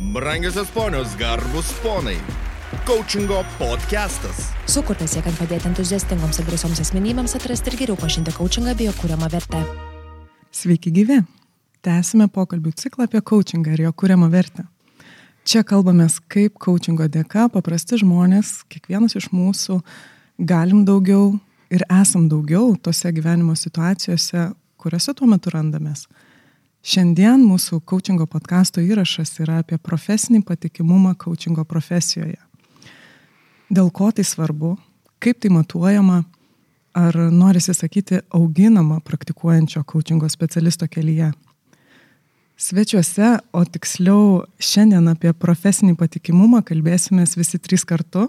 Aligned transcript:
Brangiosios 0.00 0.70
ponios, 0.70 1.14
garbus 1.14 1.72
ponai. 1.82 2.16
Coachingo 2.86 3.42
podcastas. 3.58 4.46
Sukurtas 4.64 5.12
siekiant 5.12 5.36
padėti 5.36 5.68
entuziastingoms 5.68 6.38
ir 6.40 6.46
drąsioms 6.48 6.80
asmenybėms 6.80 7.34
atrasti 7.36 7.68
ir 7.68 7.76
geriau 7.82 7.98
pažinti 8.00 8.32
coachingą 8.32 8.72
bei 8.78 8.86
jo 8.88 8.94
kūriamą 8.96 9.28
vertę. 9.28 9.60
Sveiki 10.56 10.88
gyvi. 10.96 11.18
Tęsime 11.84 12.30
pokalbių 12.32 12.72
ciklą 12.80 13.10
apie 13.10 13.20
coachingą 13.20 13.76
ir 13.76 13.82
jo 13.84 13.92
kūriamą 13.92 14.30
vertę. 14.32 14.64
Čia 15.44 15.66
kalbamės, 15.68 16.16
kaip 16.32 16.56
coachingo 16.56 17.04
dėka 17.04 17.50
paprasti 17.52 18.00
žmonės, 18.00 18.62
kiekvienas 18.72 19.18
iš 19.20 19.28
mūsų, 19.36 19.82
galim 20.40 20.86
daugiau 20.88 21.34
ir 21.68 21.84
esam 21.92 22.24
daugiau 22.32 22.72
tose 22.80 23.12
gyvenimo 23.12 23.52
situacijose, 23.52 24.48
kuriuose 24.80 25.12
tuo 25.12 25.28
metu 25.28 25.52
randamės. 25.52 26.08
Šiandien 26.80 27.42
mūsų 27.44 27.82
coachingo 27.84 28.24
podkasto 28.24 28.80
įrašas 28.80 29.34
yra 29.44 29.58
apie 29.60 29.76
profesinį 29.76 30.40
patikimumą 30.48 31.12
coachingo 31.20 31.66
profesijoje. 31.68 32.38
Dėl 33.68 33.90
ko 33.92 34.08
tai 34.16 34.24
svarbu, 34.24 34.78
kaip 35.20 35.42
tai 35.44 35.50
matuojama, 35.52 36.22
ar 36.96 37.16
norisi 37.30 37.74
sakyti 37.76 38.22
auginama 38.34 38.98
praktikuojančio 39.04 39.84
coachingo 39.84 40.28
specialisto 40.32 40.88
kelyje. 40.88 41.30
Svečiuose, 42.60 43.36
o 43.52 43.62
tiksliau 43.64 44.46
šiandien 44.58 45.12
apie 45.12 45.34
profesinį 45.36 45.94
patikimumą 46.00 46.62
kalbėsime 46.64 47.28
visi 47.36 47.60
trys 47.60 47.84
kartu. 47.84 48.26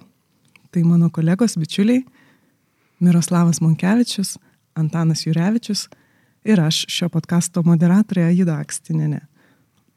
Tai 0.72 0.84
mano 0.88 1.10
kolegos 1.10 1.58
bičiuliai 1.60 2.04
Miroslavas 2.99 3.60
Monkevičius, 3.63 4.38
Antanas 4.76 5.26
Jurevičius 5.26 5.88
ir 6.45 6.62
aš 6.62 6.86
šio 6.90 7.09
podkasto 7.13 7.63
moderatorė 7.66 8.30
Aida 8.31 8.58
Akstininė. 8.62 9.22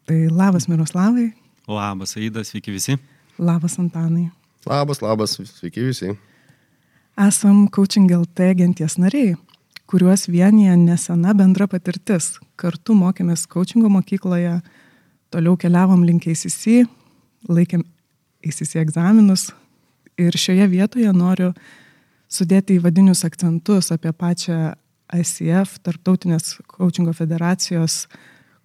Tai 0.05 0.19
labas 0.29 0.69
Miroslavai. 0.69 1.31
Labas 1.69 2.17
Aida, 2.21 2.45
sveiki 2.45 2.75
visi. 2.75 2.99
Labas 3.39 3.79
Antanai. 3.81 4.29
Labas, 4.69 5.01
labas, 5.03 5.39
sveiki 5.59 5.85
visi. 5.85 6.13
Esam 7.21 7.69
Coaching 7.71 8.11
LT 8.11 8.53
genties 8.59 8.99
nariai, 8.99 9.37
kuriuos 9.87 10.27
vienyje 10.29 10.77
nesena 10.81 11.35
bendra 11.37 11.69
patirtis. 11.71 12.35
Kartu 12.57 12.97
mokėmės 12.99 13.47
coachingo 13.51 13.91
mokykloje, 13.93 14.59
toliau 15.31 15.57
keliavom 15.59 16.05
link 16.07 16.27
ACC, 16.31 16.85
laikėm 17.49 17.85
ACC 18.45 18.77
egzaminus 18.83 19.49
ir 20.21 20.37
šioje 20.39 20.69
vietoje 20.71 21.13
noriu 21.15 21.53
sudėti 22.31 22.79
įvadinius 22.79 23.25
akcentus 23.27 23.93
apie 23.95 24.13
pačią 24.13 24.75
ICF, 25.13 25.79
Tarptautinės 25.85 26.59
coachingo 26.71 27.13
federacijos 27.13 28.05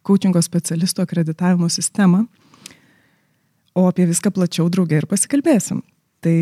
coachingo 0.08 0.42
specialisto 0.42 1.04
akreditavimo 1.04 1.68
sistemą 1.70 2.26
o 3.80 3.88
apie 3.88 4.08
viską 4.10 4.32
plačiau 4.36 4.68
draugė 4.72 5.00
ir 5.02 5.08
pasikalbėsim. 5.10 5.82
Tai 6.24 6.36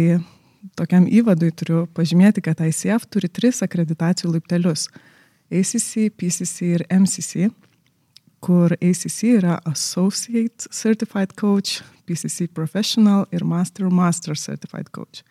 tokiam 0.79 1.05
įvadui 1.09 1.51
turiu 1.55 1.85
pažymėti, 1.97 2.43
kad 2.45 2.61
ICF 2.63 3.07
turi 3.11 3.29
tris 3.29 3.61
akreditacijų 3.65 4.33
laiptelius- 4.35 4.87
ACC, 5.59 6.09
PCC 6.17 6.73
ir 6.77 6.85
MCC, 6.89 7.49
kur 8.41 8.73
ACC 8.73 9.37
yra 9.37 9.59
Associate 9.65 10.69
Certified 10.71 11.35
Coach, 11.35 11.81
PCC 12.05 12.47
Professional 12.47 13.25
ir 13.31 13.43
Master 13.43 13.89
Master 13.89 14.35
Certified 14.35 14.91
Coach. 14.91 15.23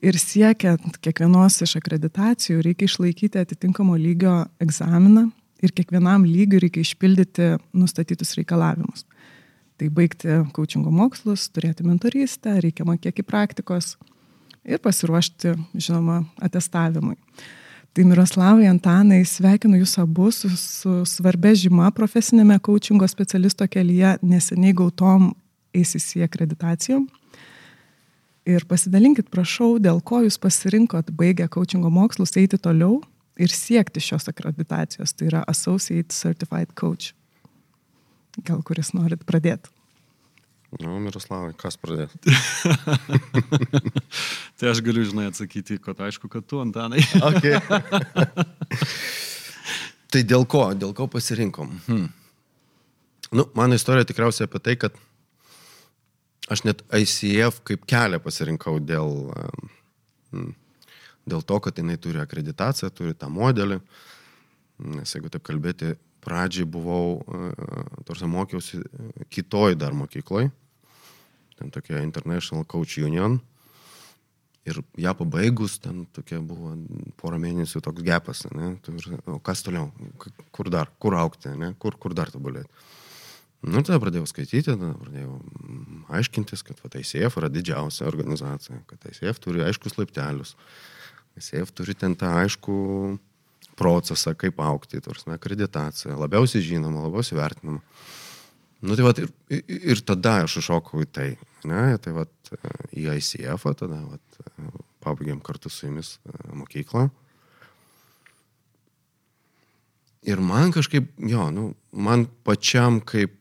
Ir 0.00 0.16
siekiant 0.16 0.96
kiekvienos 1.04 1.58
iš 1.66 1.74
akreditacijų 1.76 2.62
reikia 2.64 2.88
išlaikyti 2.88 3.40
atitinkamo 3.42 3.98
lygio 4.00 4.46
egzaminą 4.62 5.26
ir 5.60 5.74
kiekvienam 5.76 6.24
lygiui 6.24 6.62
reikia 6.64 6.84
išpildyti 6.86 7.50
nustatytus 7.76 8.32
reikalavimus. 8.38 9.04
Tai 9.76 9.88
baigti 9.92 10.40
coachingo 10.56 10.92
mokslus, 10.92 11.46
turėti 11.52 11.84
mentorystę, 11.84 12.56
reikiamą 12.64 12.96
kiekį 13.00 13.26
praktikos 13.28 13.94
ir 14.64 14.80
pasiruošti, 14.80 15.54
žinoma, 15.76 16.22
atestavimui. 16.40 17.16
Tai 17.92 18.04
Miroslavai 18.06 18.68
Antanai, 18.70 19.20
sveikinu 19.26 19.80
Jūs 19.80 19.98
abu 20.00 20.30
su, 20.32 20.48
su 20.56 21.00
svarbia 21.08 21.52
žyma 21.58 21.90
profesinėme 21.92 22.60
coachingo 22.62 23.08
specialisto 23.10 23.66
kelyje 23.68 24.16
neseniai 24.22 24.76
gautom 24.80 25.32
ACC 25.76 26.22
akreditacijom. 26.24 27.08
Ir 28.48 28.64
pasidalinkit, 28.64 29.28
prašau, 29.32 29.74
dėl 29.82 30.00
ko 30.00 30.22
Jūs 30.24 30.38
pasirinkot 30.40 31.10
baigę 31.16 31.48
coachingo 31.52 31.90
mokslus 31.92 32.32
eiti 32.40 32.56
toliau 32.56 33.02
ir 33.40 33.52
siekti 33.52 34.00
šios 34.00 34.30
akreditacijos, 34.32 35.12
tai 35.12 35.28
yra 35.28 35.42
Associate 35.48 36.08
Certified 36.14 36.72
Coach. 36.78 37.12
Gal 38.46 38.62
kuris 38.64 38.94
norit 38.96 39.26
pradėti? 39.28 39.72
Nu, 40.78 41.00
Miroslavai, 41.02 41.50
kas 41.58 41.74
pradės? 41.82 42.12
tai 44.60 44.70
aš 44.70 44.80
galiu, 44.86 45.02
žinai, 45.08 45.26
atsakyti, 45.32 45.80
kad 45.82 45.98
aišku, 46.06 46.30
kad 46.30 46.46
tu, 46.46 46.60
Antanai. 46.62 47.02
okay. 47.30 47.58
tai 50.14 50.22
dėl 50.22 50.46
ko, 50.46 50.68
dėl 50.78 50.94
ko 50.94 51.08
pasirinkom? 51.10 51.74
Hmm. 51.88 52.06
Nu, 53.34 53.48
mano 53.58 53.74
istorija 53.78 54.06
tikriausiai 54.06 54.46
apie 54.46 54.62
tai, 54.62 54.76
kad 54.78 54.94
aš 56.50 56.64
net 56.66 56.84
ICF 56.96 57.62
kaip 57.66 57.86
kelią 57.88 58.20
pasirinkau 58.22 58.80
dėl, 58.82 59.30
dėl 61.30 61.44
to, 61.46 61.58
kad 61.62 61.78
jinai 61.78 61.98
turi 62.02 62.22
akreditaciją, 62.22 62.90
turi 62.94 63.14
tą 63.18 63.30
modelį. 63.32 63.80
Nes 64.96 65.12
jeigu 65.12 65.28
taip 65.32 65.44
kalbėti, 65.44 65.94
pradžiai 66.24 66.66
buvau, 66.68 67.20
tarsi 68.08 68.28
mokiausi 68.28 68.80
kitoj 69.32 69.76
dar 69.80 69.94
mokykloj, 69.96 70.50
ten 71.60 71.72
tokia 71.72 72.02
International 72.04 72.64
Coach 72.68 72.98
Union. 73.00 73.38
Ir 74.68 74.76
ją 75.00 75.12
pabaigus, 75.16 75.78
ten 75.80 76.02
tokia 76.12 76.36
buvo 76.44 76.74
porą 77.20 77.38
mėnesių 77.40 77.80
toks 77.84 78.04
gepas, 78.04 78.42
ne? 78.52 78.74
O 79.32 79.38
kas 79.44 79.64
toliau? 79.64 79.88
Kur 80.52 80.68
dar? 80.72 80.92
Kur 81.00 81.16
aukti? 81.16 81.52
Ne? 81.56 81.72
Kur, 81.80 81.96
kur 82.00 82.12
dar 82.16 82.28
tobulėti? 82.32 82.68
Nu, 83.60 83.82
tada 83.84 83.98
pradėjau 84.00 84.24
skaityti, 84.28 84.70
tada 84.70 84.94
pradėjau 84.96 85.34
aiškintis, 86.16 86.62
kad 86.64 86.80
ICF 86.96 87.36
yra 87.42 87.50
didžiausia 87.52 88.06
organizacija, 88.08 88.78
kad 88.88 89.04
ICF 89.10 89.42
turi 89.44 89.64
aiškus 89.66 89.98
laiptelius, 89.98 90.54
ICF 91.36 91.74
turi 91.76 91.94
ten 91.98 92.16
tą 92.16 92.32
aišku 92.40 92.76
procesą, 93.76 94.32
kaip 94.36 94.60
aukti, 94.64 95.00
tarsi 95.04 95.28
akreditacija, 95.32 96.16
labiausiai 96.20 96.64
žinoma, 96.64 97.04
labiausiai 97.06 97.38
vertinama. 97.38 97.82
Nu, 98.80 98.96
tai 98.96 99.04
va, 99.04 99.12
ir, 99.20 99.28
ir 99.92 100.00
tada 100.08 100.38
aš 100.46 100.56
iššokau 100.62 101.02
į 101.04 101.08
tai, 101.12 101.26
ne, 101.68 101.82
tai 102.00 102.14
va, 102.16 102.24
į 102.96 103.10
ICF, 103.18 103.66
tada 103.76 103.98
va, 104.06 104.16
pabaigėm 105.04 105.42
kartu 105.44 105.72
su 105.72 105.84
jumis 105.88 106.14
e, 106.24 106.32
mokyklą. 106.56 107.10
Ir 110.28 110.40
man 110.44 110.72
kažkaip, 110.72 111.12
jo, 111.28 111.46
nu, 111.52 111.66
man 111.92 112.26
pačiam 112.44 113.00
kaip 113.04 113.36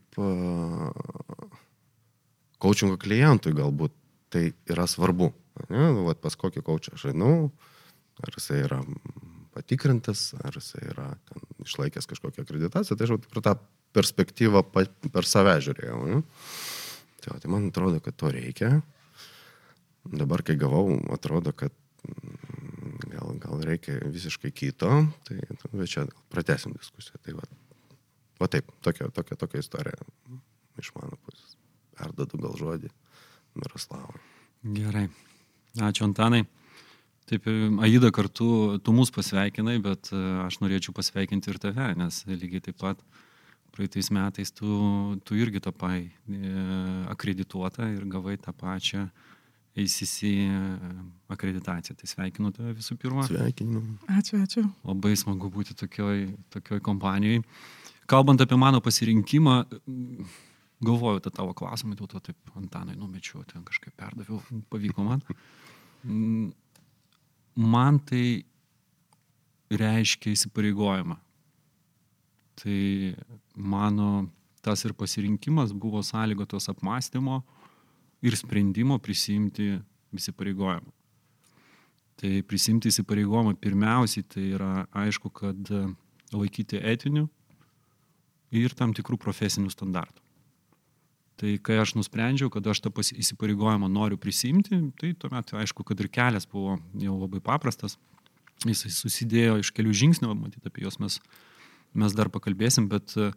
coachingo 2.59 2.99
klientui 3.01 3.55
galbūt 3.57 3.95
tai 4.33 4.49
yra 4.69 4.85
svarbu. 4.89 5.31
Ne, 5.69 5.89
nu, 5.95 6.05
va, 6.07 6.15
pas 6.15 6.35
kokį 6.39 6.63
coachą 6.65 6.95
aš 6.95 7.09
žinau, 7.09 7.49
ar 8.23 8.35
jisai 8.37 8.61
yra 8.63 8.79
patikrintas, 9.55 10.29
ar 10.39 10.55
jisai 10.55 10.85
yra 10.93 11.09
ten, 11.27 11.43
išlaikęs 11.65 12.07
kažkokią 12.07 12.45
akreditaciją, 12.45 12.95
tai 12.95 13.07
aš 13.07 13.17
per 13.25 13.43
tą 13.43 13.55
perspektyvą 13.97 14.63
pa, 14.71 14.85
per 15.11 15.27
save 15.27 15.57
žiūrėjau. 15.65 15.99
Ne? 16.07 16.21
Tai, 17.19 17.39
tai 17.41 17.51
man 17.51 17.67
atrodo, 17.71 17.99
kad 18.03 18.15
to 18.19 18.31
reikia. 18.31 18.79
Dabar, 20.07 20.45
kai 20.47 20.55
gavau, 20.59 20.85
atrodo, 21.11 21.51
kad 21.51 21.73
mm, 22.07 23.09
gal, 23.11 23.33
gal 23.43 23.65
reikia 23.65 23.99
visiškai 24.07 24.53
kito, 24.55 25.01
tai 25.27 25.41
bet 25.73 25.91
čia 25.91 26.05
pratesim 26.31 26.77
diskusiją. 26.77 27.19
Tai 27.25 27.35
va, 27.41 27.49
va 28.39 28.49
taip, 28.51 28.71
tokia, 28.85 29.09
tokia, 29.15 29.37
tokia 29.39 29.63
istorija 29.63 30.09
iš 30.79 30.93
mano 30.95 31.19
pusės. 31.25 31.57
Perdodu 31.99 32.39
gal 32.39 32.55
žodį 32.59 32.91
Miroslavui. 33.59 34.21
Gerai. 34.75 35.07
Ačiū 35.79 36.07
Antanai. 36.07 36.45
Taip, 37.29 37.45
Aida 37.85 38.09
kartu, 38.09 38.79
tu 38.81 38.93
mus 38.95 39.11
pasveikinai, 39.13 39.77
bet 39.85 40.09
e, 40.09 40.19
aš 40.47 40.57
norėčiau 40.63 40.95
pasveikinti 40.97 41.51
ir 41.51 41.59
tave, 41.61 41.91
nes 41.99 42.23
lygiai 42.25 42.63
taip 42.65 42.79
pat 42.81 43.03
praeitais 43.75 44.09
metais 44.09 44.49
tu, 44.49 44.69
tu 45.27 45.37
irgi 45.37 45.61
tapai 45.61 46.07
e, 46.09 46.53
akredituota 47.13 47.85
ir 47.93 48.07
gavai 48.09 48.33
tą 48.41 48.55
pačią 48.57 49.05
ACC 49.77 50.17
e, 50.25 50.47
akreditaciją. 51.29 51.99
Tai 51.99 52.09
sveikinu 52.09 52.51
tave 52.55 52.73
visų 52.79 52.97
pirma. 52.97 53.27
Sveikinu. 53.29 53.83
Ačiū, 54.17 54.41
ačiū. 54.41 54.65
Labai 54.89 55.13
smagu 55.19 55.51
būti 55.53 55.77
tokioj, 55.77 56.31
tokioj 56.55 56.81
kompanijoje. 56.89 57.43
Kalbant 58.09 58.41
apie 58.41 58.57
mano 58.57 58.81
pasirinkimą, 58.81 59.55
galvoju 60.81 61.21
tą 61.21 61.33
tavo 61.35 61.53
klausimą, 61.53 61.93
dėl 61.99 62.09
to 62.09 62.21
taip 62.29 62.55
Antanai 62.57 62.95
numečiau, 62.97 63.43
ten 63.45 63.61
kažkaip 63.67 63.93
perdaviau, 63.99 64.41
pavyko 64.71 65.05
man 65.05 65.21
man 67.59 67.99
tai 67.99 68.43
reiškia 69.69 70.33
įsipareigojimą. 70.33 71.17
Tai 72.59 72.79
mano 73.55 74.29
tas 74.63 74.83
ir 74.85 74.93
pasirinkimas 74.93 75.71
buvo 75.71 76.01
sąlygotas 76.03 76.69
apmąstymo 76.71 77.41
ir 78.23 78.35
sprendimo 78.35 78.99
prisimti 78.99 79.77
įsipareigojimą. 80.15 80.95
Tai 82.19 82.31
prisimti 82.43 82.91
įsipareigojimą 82.91 83.55
pirmiausiai 83.59 84.25
tai 84.27 84.47
yra 84.55 84.87
aišku, 84.91 85.31
kad 85.31 85.71
laikyti 86.33 86.81
etinių 86.81 87.27
ir 88.55 88.73
tam 88.77 88.93
tikrų 88.97 89.19
profesinių 89.21 89.71
standartų. 89.73 90.21
Tai 91.39 91.53
kai 91.63 91.77
aš 91.79 91.93
nusprendžiau, 91.95 92.49
kad 92.51 92.65
aš 92.67 92.81
tą 92.83 92.91
įsipareigojimą 92.91 93.87
noriu 93.87 94.17
prisimti, 94.19 94.75
tai 94.99 95.13
tuomet 95.15 95.53
aišku, 95.55 95.85
kad 95.87 95.99
ir 96.03 96.09
kelias 96.11 96.47
buvo 96.49 96.75
jau 96.99 97.15
labai 97.15 97.39
paprastas. 97.39 97.95
Jisai 98.67 98.91
susidėjo 98.91 99.61
iš 99.61 99.69
kelių 99.71 99.93
žingsnių, 99.95 100.33
matyt, 100.35 100.65
apie 100.67 100.83
juos 100.83 100.99
mes, 100.99 101.15
mes 101.95 102.15
dar 102.17 102.27
pakalbėsim, 102.33 102.89
bet 102.91 103.15
e, 103.15 103.29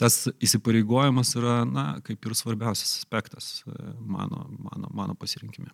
tas 0.00 0.24
įsipareigojimas 0.42 1.30
yra, 1.38 1.60
na, 1.68 1.84
kaip 2.02 2.26
ir 2.26 2.34
svarbiausias 2.34 2.96
aspektas 2.98 3.52
e, 3.68 3.76
mano, 4.02 4.48
mano, 4.58 4.90
mano 4.90 5.14
pasirinkime. 5.14 5.70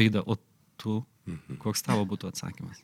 Aida, 0.00 0.24
o 0.24 0.38
tu, 0.80 1.02
mhm. 1.28 1.60
koks 1.60 1.84
tavo 1.84 2.08
būtų 2.08 2.32
atsakymas? 2.32 2.80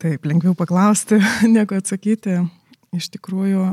Taip, 0.00 0.24
lengviau 0.24 0.54
paklausti, 0.56 1.18
negu 1.56 1.76
atsakyti 1.76 2.38
iš 2.96 3.08
tikrųjų 3.12 3.72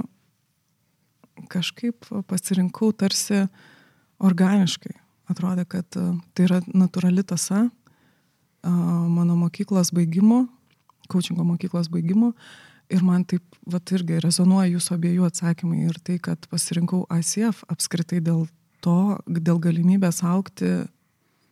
kažkaip 1.51 2.07
pasirinkau 2.27 2.91
tarsi 2.91 3.45
organiškai. 4.19 4.95
Atrodė, 5.31 5.63
kad 5.69 5.95
e, 5.95 6.09
tai 6.35 6.47
yra 6.49 6.59
natūrali 6.73 7.23
tasa 7.23 7.67
mano 8.63 9.37
mokyklos 9.39 9.93
baigimo, 9.95 10.47
coachingo 11.07 11.45
mokyklos 11.47 11.87
baigimo. 11.87 12.33
Ir 12.89 13.03
man 13.05 13.23
taip, 13.23 13.43
vat 13.69 13.91
irgi 13.93 14.17
rezonuoja 14.19 14.71
jūsų 14.73 14.95
abiejų 14.97 15.27
atsakymai 15.27 15.83
ir 15.85 15.99
tai, 16.03 16.17
kad 16.19 16.47
pasirinkau 16.49 17.03
ICF 17.13 17.61
apskritai 17.69 18.19
dėl 18.25 18.47
to, 18.83 19.19
dėl 19.29 19.61
galimybės 19.61 20.23
aukti 20.25 20.71
e, 20.73 20.87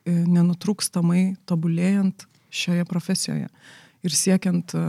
nenutrūkstamai 0.08 1.38
tobulėjant 1.48 2.25
šioje 2.50 2.88
profesijoje 2.90 3.52
ir 4.05 4.15
siekiant 4.15 4.73
e, 4.77 4.83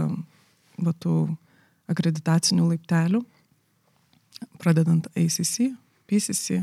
va, 0.84 0.94
tų 0.94 1.14
akreditacinių 1.88 2.66
laiptelių, 2.72 3.22
pradedant 4.60 5.08
ACC, 5.16 5.70
PCC, 6.08 6.62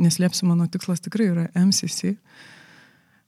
neslėpsiu, 0.00 0.46
mano 0.48 0.68
tikslas 0.70 1.02
tikrai 1.04 1.30
yra 1.32 1.48
MCC. 1.58 2.14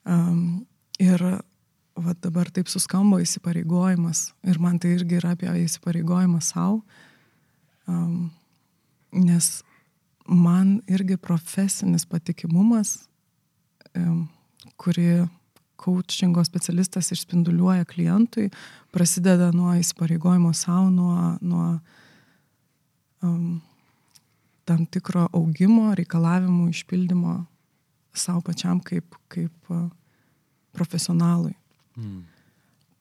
Um, 0.09 0.65
ir 1.03 1.23
va, 1.23 2.15
dabar 2.25 2.51
taip 2.51 2.71
suskambo 2.71 3.21
įsipareigojimas 3.23 4.31
ir 4.49 4.59
man 4.63 4.81
tai 4.83 4.97
irgi 4.97 5.19
yra 5.21 5.35
apie 5.37 5.51
įsipareigojimą 5.63 6.41
savo, 6.43 6.81
um, 7.91 8.31
nes 9.13 9.61
man 10.27 10.81
irgi 10.91 11.19
profesinis 11.21 12.07
patikimumas, 12.09 13.03
um, 13.99 14.27
kurį 14.81 15.27
coachingo 15.83 16.45
specialistas 16.47 17.11
išspinduliuoja 17.15 17.87
klientui, 17.89 18.51
prasideda 18.95 19.51
nuo 19.55 19.75
įsipareigojimo 19.79 20.53
savo, 20.57 20.91
nuo, 20.91 21.33
nuo 21.41 21.67
um, 23.23 23.61
tam 24.69 24.85
tikro 24.87 25.27
augimo, 25.33 25.91
reikalavimų 25.99 26.69
išpildymo 26.73 27.41
savo 28.15 28.45
pačiam 28.47 28.81
kaip, 28.85 29.17
kaip 29.33 29.73
uh, 29.73 29.89
profesionalui. 30.77 31.55
Mm. 31.99 32.23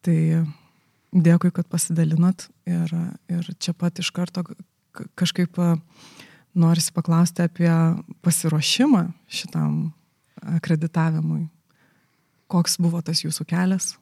Tai 0.02 0.20
dėkui, 1.12 1.52
kad 1.54 1.68
pasidalinot 1.70 2.48
ir, 2.68 2.94
ir 3.32 3.54
čia 3.62 3.76
pat 3.78 4.00
iš 4.02 4.10
karto 4.16 4.44
kažkaip 5.20 5.60
uh, 5.62 5.78
norisi 6.54 6.94
paklausti 6.96 7.46
apie 7.46 7.72
pasiruošimą 8.24 9.06
šitam 9.32 9.92
akreditavimui 10.42 11.46
Koks 12.52 12.78
buvo 12.84 13.00
tas 13.06 13.24
jūsų 13.24 13.46
kelias? 13.48 13.94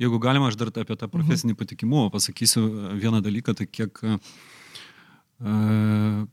Jeigu 0.00 0.20
galima, 0.22 0.48
aš 0.48 0.56
dar 0.56 0.70
apie 0.70 0.96
tą 0.96 1.10
profesinį 1.12 1.56
patikimumą 1.60 2.08
pasakysiu 2.14 2.62
vieną 2.96 3.20
dalyką, 3.24 3.52
tai 3.58 3.66
kiek 3.68 4.00
uh, 4.06 4.16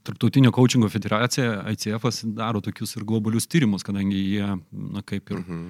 Tarptautinio 0.07 0.53
coachingo 0.55 0.87
federacija, 0.91 1.65
ICF, 1.73 2.05
daro 2.37 2.61
tokius 2.63 2.95
ir 2.95 3.05
globalius 3.07 3.49
tyrimus, 3.49 3.83
kadangi 3.87 4.21
jie, 4.21 4.53
na 4.71 5.03
kaip 5.03 5.33
ir 5.33 5.41
mhm. 5.41 5.65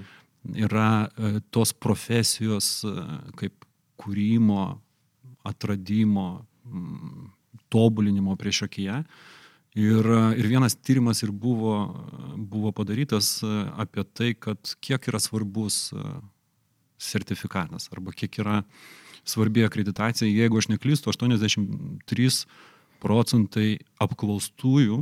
yra 0.67 0.89
uh, 1.07 1.39
tos 1.53 1.73
profesijos 1.73 2.83
uh, 2.85 3.01
kaip 3.39 3.65
kūrimo, 3.97 4.67
atradimo, 5.47 6.27
um, 6.69 7.31
tobulinimo 7.73 8.37
prieš 8.37 8.67
akiją. 8.67 9.01
Ir, 9.77 10.07
ir 10.33 10.47
vienas 10.49 10.73
tyrimas 10.73 11.19
ir 11.21 11.29
buvo, 11.29 11.93
buvo 12.49 12.71
padarytas 12.73 13.45
e, 13.45 13.49
apie 13.77 14.01
tai, 14.09 14.33
kad 14.33 14.57
kiek 14.81 15.05
yra 15.11 15.19
svarbus 15.21 15.93
e, 15.93 16.01
sertifikatas 16.97 17.85
arba 17.93 18.09
kiek 18.09 18.39
yra 18.41 18.65
svarbi 19.21 19.61
akreditacija. 19.67 20.25
Jeigu 20.25 20.57
aš 20.57 20.71
neklystu, 20.71 21.13
83 21.13 22.49
procentai 23.03 23.77
apklaustųjų 24.01 24.97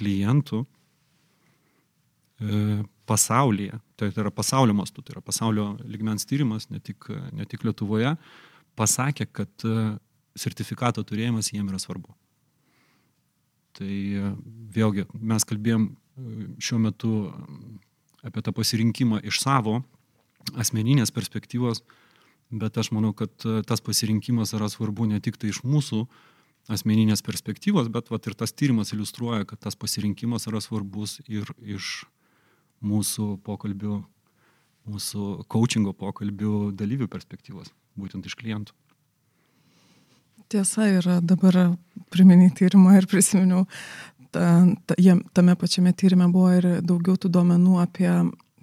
klientų 0.00 0.64
e, 0.64 2.80
pasaulyje, 3.04 3.76
tai, 4.00 4.08
tai 4.08 4.24
yra 4.24 4.32
pasaulio 4.32 4.72
mastu, 4.80 5.04
tai 5.04 5.12
yra 5.18 5.24
pasaulio 5.28 5.76
ligmens 5.84 6.24
tyrimas, 6.24 6.72
ne 6.72 6.80
tik, 6.80 7.04
ne 7.36 7.44
tik 7.44 7.68
Lietuvoje, 7.68 8.16
pasakė, 8.80 9.28
kad 9.28 9.52
sertifikato 10.40 11.04
turėjimas 11.04 11.52
jiem 11.52 11.68
yra 11.68 11.76
svarbu. 11.82 12.16
Tai 13.82 13.98
e, 14.14 14.28
vėlgi 14.76 15.08
mes 15.18 15.46
kalbėjom 15.48 15.88
e, 15.90 15.94
šiuo 16.62 16.78
metu 16.84 17.12
apie 18.22 18.44
tą 18.46 18.54
pasirinkimą 18.54 19.18
iš 19.26 19.40
savo 19.42 19.80
asmeninės 20.58 21.10
perspektyvos, 21.14 21.82
bet 22.54 22.78
aš 22.78 22.92
manau, 22.94 23.10
kad 23.16 23.32
e, 23.42 23.62
tas 23.66 23.82
pasirinkimas 23.82 24.54
yra 24.54 24.68
svarbu 24.70 25.08
ne 25.10 25.18
tik 25.24 25.40
tai 25.40 25.50
iš 25.50 25.64
mūsų 25.66 26.04
asmeninės 26.70 27.24
perspektyvos, 27.26 27.90
bet 27.90 28.12
vat, 28.12 28.28
ir 28.30 28.38
tas 28.38 28.54
tyrimas 28.54 28.94
iliustruoja, 28.94 29.48
kad 29.50 29.64
tas 29.66 29.74
pasirinkimas 29.74 30.46
yra 30.46 30.62
svarbus 30.62 31.18
ir 31.26 31.50
iš 31.58 32.04
mūsų 32.86 33.32
pokalbių, 33.42 33.98
mūsų 34.92 35.26
coachingo 35.50 35.94
pokalbių 35.98 36.70
dalyvių 36.78 37.10
perspektyvos, 37.10 37.74
būtent 37.98 38.30
iš 38.30 38.38
klientų. 38.38 38.78
Tiesa 40.52 40.84
yra 40.98 41.20
dabar 41.24 41.56
priminį 42.12 42.50
tyrimą 42.58 42.98
ir 42.98 43.06
prisiminiau, 43.08 43.62
ta, 44.34 44.48
ta, 44.84 44.96
tame 45.32 45.54
pačiame 45.56 45.94
tyrime 45.96 46.26
buvo 46.32 46.50
ir 46.58 46.66
daugiau 46.84 47.16
tų 47.16 47.30
duomenų 47.32 47.78
apie 47.80 48.10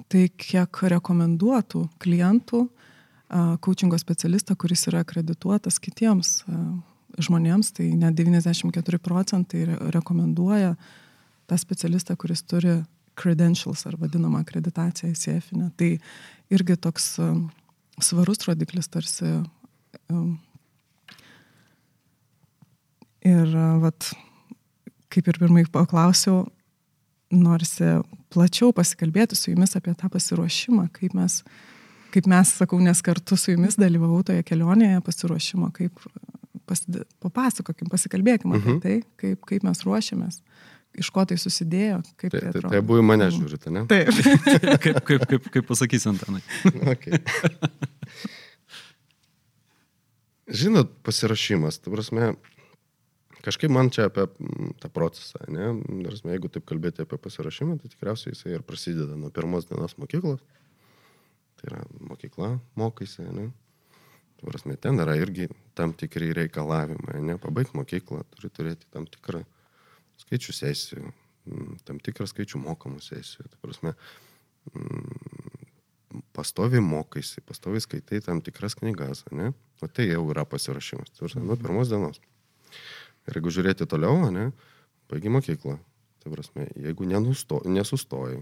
tai, 0.09 0.27
kiek 0.29 0.81
rekomenduotų 0.93 1.87
klientų 2.01 2.67
coachingo 3.65 3.97
specialistą, 4.01 4.55
kuris 4.57 4.85
yra 4.89 5.01
akredituotas 5.01 5.77
kitiems 5.81 6.43
žmonėms, 7.19 7.71
tai 7.77 7.89
net 7.97 8.17
94 8.17 8.99
procentai 9.01 9.65
rekomenduoja 9.93 10.75
tą 11.49 11.57
specialistą, 11.57 12.17
kuris 12.21 12.45
turi 12.45 12.79
credentials 13.19 13.85
ar 13.89 13.97
vadinamą 13.99 14.43
akreditaciją 14.43 15.09
į 15.11 15.17
CEFINę. 15.19 15.71
Tai 15.77 15.89
irgi 16.53 16.77
toks 16.77 17.15
svarus 17.99 18.45
rodiklis 18.47 18.87
tarsi 18.93 19.39
Ir 23.27 23.51
vat, 23.83 24.11
kaip 25.11 25.27
ir 25.27 25.39
pirmai 25.41 25.65
paklausiau, 25.71 26.45
norisi 27.33 27.97
plačiau 28.33 28.71
pasikalbėti 28.75 29.37
su 29.37 29.51
jumis 29.51 29.75
apie 29.77 29.93
tą 29.97 30.09
pasiruošimą, 30.13 30.87
kaip 30.95 31.15
mes, 31.17 31.41
kaip 32.13 32.29
mes, 32.29 32.53
sakau, 32.61 32.79
nes 32.83 33.01
kartu 33.05 33.37
su 33.37 33.53
jumis 33.53 33.77
dalyvavau 33.79 34.23
toje 34.25 34.45
kelionėje 34.47 35.01
pasiruošimo, 35.05 35.71
kaip 35.75 35.93
pasid... 36.69 37.01
papasakokim, 37.23 37.89
pasikalbėkim 37.91 38.55
apie 38.55 38.73
mhm. 38.75 38.81
tai, 38.83 38.95
kaip, 39.19 39.45
kaip 39.49 39.65
mes 39.67 39.83
ruošiamės, 39.85 40.41
iš 40.99 41.09
ko 41.13 41.25
tai 41.29 41.37
susidėjo, 41.41 42.01
kaip 42.15 42.33
tai, 42.33 42.39
tai 42.39 42.51
atrodo. 42.51 42.69
Tai, 42.69 42.75
tai 42.77 42.85
buvo 42.85 43.05
mane 43.05 43.29
žiūrite, 43.33 43.73
ne? 43.73 43.85
Taip. 43.89 44.13
kaip, 44.85 45.01
kaip, 45.05 45.25
kaip, 45.33 45.49
kaip 45.57 45.69
pasakys 45.69 46.07
Antanai. 46.09 46.43
okay. 46.93 47.19
Žinot, 50.49 50.95
pasirašymas, 51.05 51.77
tu 51.77 51.93
prasme, 51.93 52.33
Kažkaip 53.45 53.71
man 53.71 53.87
čia 53.93 54.09
apie 54.09 54.25
tą 54.83 54.89
procesą, 54.91 55.39
ne? 55.47 55.71
Prasme, 56.03 56.33
jeigu 56.35 56.49
taip 56.51 56.65
kalbėti 56.67 57.05
apie 57.05 57.19
pasirašymą, 57.21 57.77
tai 57.79 57.91
tikriausiai 57.93 58.33
jisai 58.33 58.57
ir 58.57 58.65
prasideda 58.67 59.15
nuo 59.15 59.31
pirmos 59.31 59.69
dienos 59.69 59.95
mokyklos. 60.01 60.43
Tai 61.59 61.69
yra 61.71 61.79
mokykla, 62.09 62.51
mokaisi, 62.79 63.23
ne? 63.35 63.49
Prasme, 64.43 64.75
ten 64.79 64.99
yra 64.99 65.15
irgi 65.19 65.47
tam 65.75 65.95
tikri 65.95 66.33
reikalavimai, 66.35 67.21
ne? 67.23 67.37
Pabaigti 67.39 67.79
mokyklą, 67.79 68.25
turi 68.35 68.51
turėti 68.55 68.91
tam 68.91 69.07
tikrą 69.07 69.45
skaičių 70.19 70.55
sesijų, 70.55 71.13
tam 71.87 71.99
tikrą 72.03 72.27
skaičių 72.27 72.59
mokamų 72.63 72.99
sesijų. 73.03 73.47
Tai 73.53 73.61
prasme, 73.63 73.95
pastoviai 76.35 76.81
mokaisi, 76.83 77.43
pastoviai 77.47 77.83
skaitai 77.83 78.19
tam 78.25 78.43
tikras 78.43 78.75
knygas, 78.79 79.23
ne? 79.31 79.53
O 79.79 79.87
tai 79.87 80.09
jau 80.09 80.25
yra 80.33 80.43
pasirašymas. 80.47 81.13
Tai 81.15 81.31
nuo 81.39 81.55
pirmos 81.59 81.91
dienos. 81.91 82.19
Ir 83.29 83.37
jeigu 83.37 83.53
žiūrėti 83.53 83.87
toliau, 83.89 84.29
ne, 84.33 84.49
baigi 85.11 85.31
mokyklą. 85.33 85.77
Tai 86.19 86.31
prasme, 86.33 86.65
jeigu 86.75 87.05
nenusto, 87.07 87.61
nesustoji, 87.69 88.41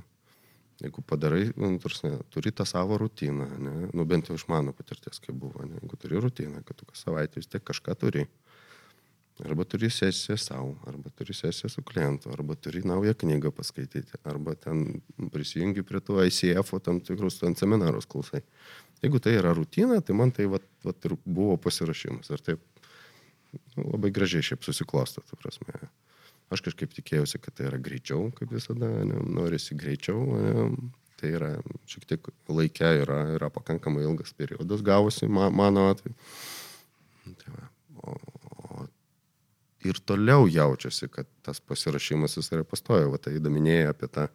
jeigu 0.81 1.03
padarai, 1.05 1.51
nu, 1.59 1.75
tarsi, 1.81 2.09
turi 2.33 2.53
tą 2.55 2.65
savo 2.65 2.97
rutiną, 2.97 3.47
ne, 3.61 3.75
nu 3.93 4.05
bent 4.09 4.29
jau 4.29 4.37
iš 4.37 4.47
mano 4.49 4.73
patirties, 4.77 5.19
kaip 5.21 5.37
buvo, 5.37 5.65
ne, 5.65 5.77
jeigu 5.81 5.99
turi 6.01 6.21
rutiną, 6.23 6.63
kad 6.65 6.77
tu 6.79 6.87
kas 6.89 7.05
savaitę 7.05 7.41
vis 7.41 7.49
tiek 7.51 7.65
kažką 7.65 7.97
turi, 8.01 8.25
arba 9.45 9.65
turi 9.69 9.89
sesiją 9.93 10.37
savo, 10.41 10.75
arba 10.89 11.09
turi 11.09 11.33
sesiją 11.37 11.69
su 11.69 11.83
klientu, 11.85 12.31
arba 12.33 12.55
turi 12.55 12.81
naują 12.85 13.13
knygą 13.13 13.51
paskaityti, 13.51 14.17
arba 14.23 14.55
ten 14.55 15.01
prisijungi 15.33 15.85
prie 15.85 16.01
tų 16.01 16.23
ICF, 16.25 16.73
tam 16.83 17.01
tikrus 17.01 17.39
ten 17.41 17.55
seminarus 17.55 18.09
klausai. 18.09 18.41
Jeigu 19.03 19.21
tai 19.21 19.35
yra 19.37 19.53
rutina, 19.53 20.01
tai 20.01 20.15
man 20.17 20.33
tai 20.33 20.47
vat, 20.49 20.65
vat 20.85 21.05
ir 21.05 21.13
buvo 21.25 21.57
pasirašymas. 21.61 22.31
Ir 22.33 22.41
taip 22.41 22.63
labai 23.77 24.11
gražiai 24.13 24.45
šiaip 24.45 24.65
susiklosto, 24.65 25.23
ta 25.27 25.39
prasme. 25.39 25.89
Aš 26.53 26.63
kažkaip 26.63 26.93
tikėjausi, 26.95 27.41
kad 27.43 27.57
tai 27.57 27.67
yra 27.67 27.79
greičiau, 27.83 28.29
kaip 28.35 28.53
visada, 28.55 28.87
ne, 29.03 29.19
norisi 29.35 29.75
greičiau. 29.75 30.21
Ne, 30.39 30.67
tai 31.19 31.33
yra 31.35 31.49
šiek 31.89 32.05
tiek 32.07 32.29
laikė, 32.47 32.91
yra, 33.01 33.17
yra 33.35 33.49
pakankamai 33.51 34.05
ilgas 34.05 34.31
periodas 34.37 34.83
gavosi 34.85 35.27
ma, 35.27 35.49
mano 35.51 35.87
atveju. 35.91 36.15
Tai 37.41 37.55
va, 37.55 37.65
o, 37.99 38.15
ir 39.87 39.99
toliau 40.07 40.47
jaučiasi, 40.51 41.09
kad 41.11 41.27
tas 41.45 41.59
pasirašymas 41.59 42.37
jis 42.37 42.51
yra 42.55 42.67
pastojo. 42.67 43.11
Va, 43.13 43.19
tai 43.21 43.37
įdominėjai 43.41 43.89
apie 43.91 44.09
tą 44.13 44.27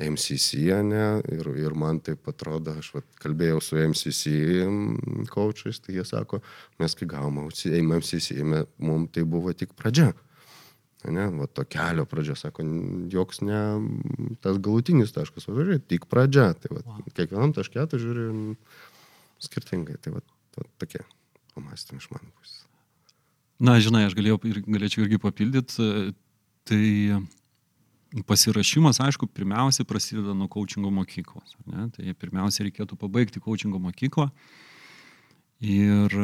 MCC, 0.00 0.72
ne, 0.86 1.20
ir, 1.28 1.48
ir 1.60 1.74
man 1.76 2.00
taip 2.00 2.28
atrodo, 2.30 2.72
aš 2.80 2.92
va, 2.94 3.02
kalbėjau 3.20 3.60
su 3.60 3.76
MCC 3.76 4.32
coachais, 5.32 5.82
tai 5.84 5.98
jie 5.98 6.04
sako, 6.08 6.40
mes 6.80 6.96
kai 6.96 7.08
gavom 7.10 7.42
MCC, 7.44 8.38
mums 8.80 9.12
tai 9.12 9.26
buvo 9.28 9.52
tik 9.52 9.74
pradžia. 9.76 10.12
Ne, 11.02 11.26
va, 11.34 11.48
to 11.50 11.64
kelio 11.66 12.06
pradžia, 12.06 12.36
sako, 12.38 12.64
joks 13.10 13.42
ne 13.42 13.60
tas 14.40 14.58
galutinis 14.62 15.12
taškas, 15.12 15.48
o 15.50 15.56
žiūrėk, 15.56 15.84
tik 15.90 16.06
pradžia. 16.10 16.52
Tai 16.54 16.76
va, 16.76 16.84
wow. 16.86 17.02
kiekvienam 17.18 17.54
taškė 17.56 17.88
tu 17.90 17.98
žiūri 18.00 18.26
skirtingai. 19.42 19.98
Tai 20.00 20.14
va, 20.14 20.22
va 20.56 20.68
tokie 20.80 21.02
pamastymai 21.56 22.00
iš 22.00 22.08
mano 22.14 22.30
pusės. 22.38 22.60
Na, 23.62 23.76
žinai, 23.82 24.06
aš 24.06 24.14
galėjau, 24.18 24.38
galėčiau 24.66 25.04
irgi 25.04 25.18
papildyti, 25.22 25.90
tai 26.70 26.84
pasirašymas, 28.28 29.00
aišku, 29.00 29.26
pirmiausia 29.32 29.86
prasideda 29.88 30.34
nuo 30.36 30.48
coachingo 30.52 30.90
mokyklos. 30.92 31.56
Ne? 31.70 31.88
Tai 31.94 32.14
pirmiausia 32.20 32.66
reikėtų 32.66 32.98
pabaigti 33.00 33.40
coachingo 33.40 33.80
mokyklą 33.82 34.28
ir, 35.62 36.16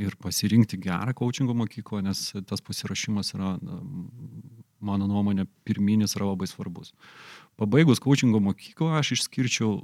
ir 0.00 0.16
pasirinkti 0.22 0.80
gerą 0.80 1.12
coachingo 1.18 1.56
mokyklą, 1.58 2.00
nes 2.06 2.30
tas 2.48 2.64
pasirašymas 2.64 3.34
yra, 3.36 3.54
mano 4.84 5.08
nuomonė, 5.10 5.46
pirminis 5.68 6.16
yra 6.16 6.30
labai 6.32 6.48
svarbus. 6.48 6.94
Pabaigus 7.60 8.00
coachingo 8.02 8.40
mokyklą 8.42 8.96
aš 9.00 9.14
išskirčiau 9.18 9.76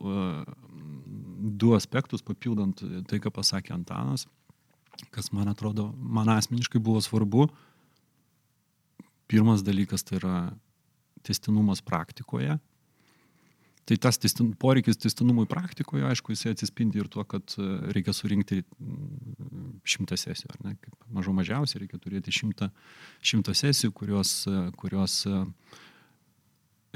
du 1.60 1.74
aspektus, 1.76 2.24
papildant 2.24 2.80
tai, 3.08 3.20
ką 3.20 3.32
pasakė 3.34 3.76
Antanas 3.76 4.26
kas 5.10 5.32
man 5.32 5.48
atrodo, 5.48 5.94
man 5.96 6.28
asmeniškai 6.28 6.80
buvo 6.80 7.00
svarbu. 7.00 7.48
Pirmas 9.30 9.64
dalykas 9.64 10.04
tai 10.04 10.18
yra 10.18 10.34
testinumas 11.26 11.82
praktikoje. 11.84 12.58
Tai 13.90 13.96
tas 13.98 14.20
testin, 14.22 14.52
poreikis 14.54 15.00
testinumui 15.02 15.48
praktikoje, 15.50 16.04
aišku, 16.06 16.30
jisai 16.30 16.52
atsispindi 16.54 17.00
ir 17.00 17.08
tuo, 17.10 17.24
kad 17.26 17.56
e, 17.58 17.64
reikia 17.96 18.12
surinkti 18.14 18.60
mm, 18.62 19.80
šimtą 19.82 20.18
sesijų, 20.20 20.50
ar 20.52 20.60
ne? 20.62 20.74
Kaip 20.84 21.08
mažo 21.16 21.34
mažiausiai 21.34 21.82
reikia 21.82 21.98
turėti 21.98 22.30
šimtą, 22.36 22.68
šimtą 23.32 23.54
sesijų, 23.58 23.90
kurios, 23.96 24.34
e, 24.46 24.60
kurios 24.78 25.16
e, 25.26 25.40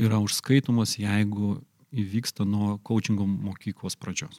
yra 0.07 0.21
užskaitomos, 0.23 0.95
jeigu 1.01 1.57
įvyksta 1.91 2.47
nuo 2.47 2.77
coachingo 2.87 3.27
mokyklos 3.27 3.99
pradžios. 3.99 4.39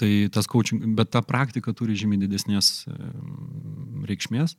Tai 0.00 0.10
tas 0.34 0.50
coaching, 0.50 0.82
bet 0.98 1.12
ta 1.14 1.22
praktika 1.22 1.70
turi 1.78 1.94
žymiai 1.94 2.24
didesnės 2.24 2.88
reikšmės, 4.10 4.56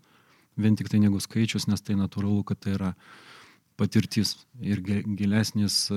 vien 0.56 0.80
tik 0.80 0.88
tai 0.92 1.02
negu 1.04 1.20
skaičius, 1.20 1.68
nes 1.68 1.84
tai 1.84 2.00
natūralu, 2.00 2.46
kad 2.48 2.64
tai 2.64 2.78
yra 2.78 2.94
patirtis 3.82 4.36
ir 4.62 4.82
gilesnis, 5.18 5.88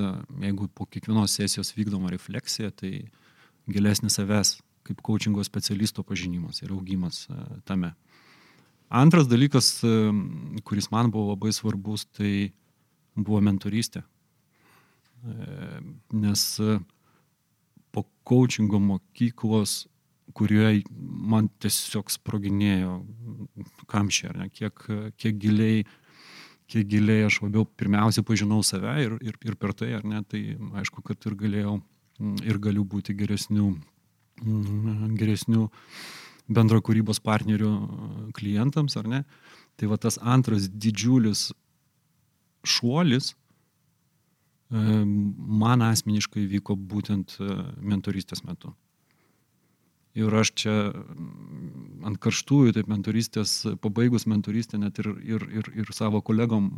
jeigu 0.41 0.69
po 0.73 0.87
kiekvienos 0.89 1.37
sesijos 1.37 1.75
vykdoma 1.77 2.13
refleksija, 2.13 2.73
tai 2.73 3.11
gilesnis 3.69 4.17
savęs 4.17 4.57
kaip 4.85 5.01
coachingo 5.05 5.45
specialisto 5.45 6.05
pažinimas 6.05 6.63
ir 6.63 6.73
augimas 6.73 7.25
e, 7.29 7.37
tame. 7.69 7.95
Antras 8.93 9.27
dalykas, 9.29 9.79
kuris 10.65 10.91
man 10.93 11.11
buvo 11.11 11.33
labai 11.33 11.53
svarbus, 11.57 12.05
tai 12.13 12.53
buvo 13.17 13.41
mentorystė. 13.45 14.05
E, 14.05 15.35
nes 16.21 16.45
po 17.95 18.05
coachingo 18.29 18.81
mokyklos, 18.81 19.85
kurioje 20.37 20.85
man 21.33 21.49
tiesiog 21.63 22.13
sproginėjo 22.13 22.95
kamšė, 23.91 24.33
ne, 24.37 24.49
kiek, 24.53 24.87
kiek 25.21 25.41
giliai 25.41 25.85
kiek 26.71 26.89
giliai 26.89 27.27
aš 27.29 27.41
labiau 27.45 27.67
pirmiausia 27.79 28.25
pažinau 28.27 28.63
save 28.65 28.95
ir, 29.03 29.17
ir, 29.21 29.37
ir 29.45 29.57
per 29.61 29.75
tai, 29.77 29.93
ar 29.99 30.05
ne, 30.05 30.23
tai 30.29 30.57
aišku, 30.81 31.05
kad 31.05 31.29
ir 31.29 31.37
galėjau 31.41 31.79
ir 32.47 32.61
galiu 32.63 32.85
būti 32.87 33.15
geresnių, 33.19 33.73
geresnių 35.19 35.69
bendro 36.55 36.81
kūrybos 36.85 37.21
partnerių 37.25 37.73
klientams, 38.37 38.97
ar 39.01 39.09
ne. 39.11 39.23
Tai 39.81 39.89
va 39.91 39.99
tas 39.99 40.21
antras 40.23 40.69
didžiulis 40.71 41.49
šuolis 42.65 43.33
man 44.71 45.83
asmeniškai 45.83 46.47
vyko 46.49 46.77
būtent 46.77 47.37
e, 47.41 47.49
mentorystės 47.81 48.45
metu. 48.45 48.73
Ir 50.15 50.35
aš 50.39 50.53
čia 50.63 50.73
ant 52.07 52.19
karštųjų, 52.23 52.77
taip 52.77 52.91
mentorystės, 52.91 53.55
pabaigus 53.83 54.29
mentorystę 54.31 54.79
net 54.79 55.01
ir, 55.03 55.09
ir, 55.27 55.47
ir, 55.51 55.71
ir 55.83 55.91
savo 55.97 56.21
kolegom 56.23 56.69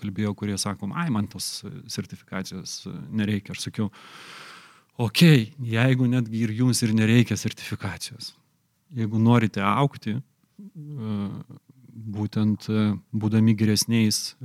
kalbėjau, 0.00 0.32
kurie 0.38 0.56
sako, 0.60 0.88
ai, 0.96 1.10
man 1.12 1.28
tos 1.28 1.66
sertifikacijos 1.92 2.86
nereikia. 3.12 3.52
Aš 3.52 3.66
sakiau, 3.66 3.90
okei, 4.96 5.50
okay, 5.50 5.68
jeigu 5.76 6.08
netgi 6.08 6.46
ir 6.46 6.54
jums 6.62 6.80
ir 6.86 6.94
nereikia 6.96 7.36
sertifikacijos, 7.36 8.32
jeigu 8.96 9.20
norite 9.20 9.60
aukti, 9.60 10.16
būtent 12.16 12.70
būdami 13.12 13.56
geresniais 13.56 14.36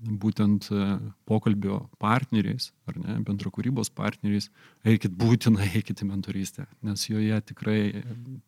būtent 0.00 0.70
e, 0.72 0.84
pokalbio 1.28 1.82
partneriais, 2.00 2.70
ar 2.88 2.96
ne, 3.00 3.18
bendrakūrybos 3.26 3.92
partneriais, 3.92 4.48
eikit 4.88 5.12
būtinai, 5.16 5.68
eikit 5.80 6.02
į 6.02 6.08
mentorystę, 6.08 6.66
nes 6.86 7.04
joje 7.08 7.40
tikrai, 7.52 7.80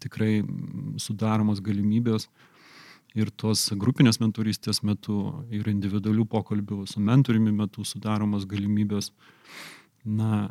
tikrai 0.03 0.41
sudaromos 1.03 1.61
galimybės 1.65 2.29
ir 3.13 3.29
tos 3.37 3.67
grupinės 3.77 4.23
mentorystės 4.23 4.81
metu, 4.87 5.45
ir 5.53 5.69
individualių 5.69 6.25
pokalbių 6.33 6.87
su 6.89 7.01
mentoriumi 7.05 7.53
metu 7.53 7.85
sudaromos 7.85 8.49
galimybės, 8.49 9.13
na, 10.05 10.49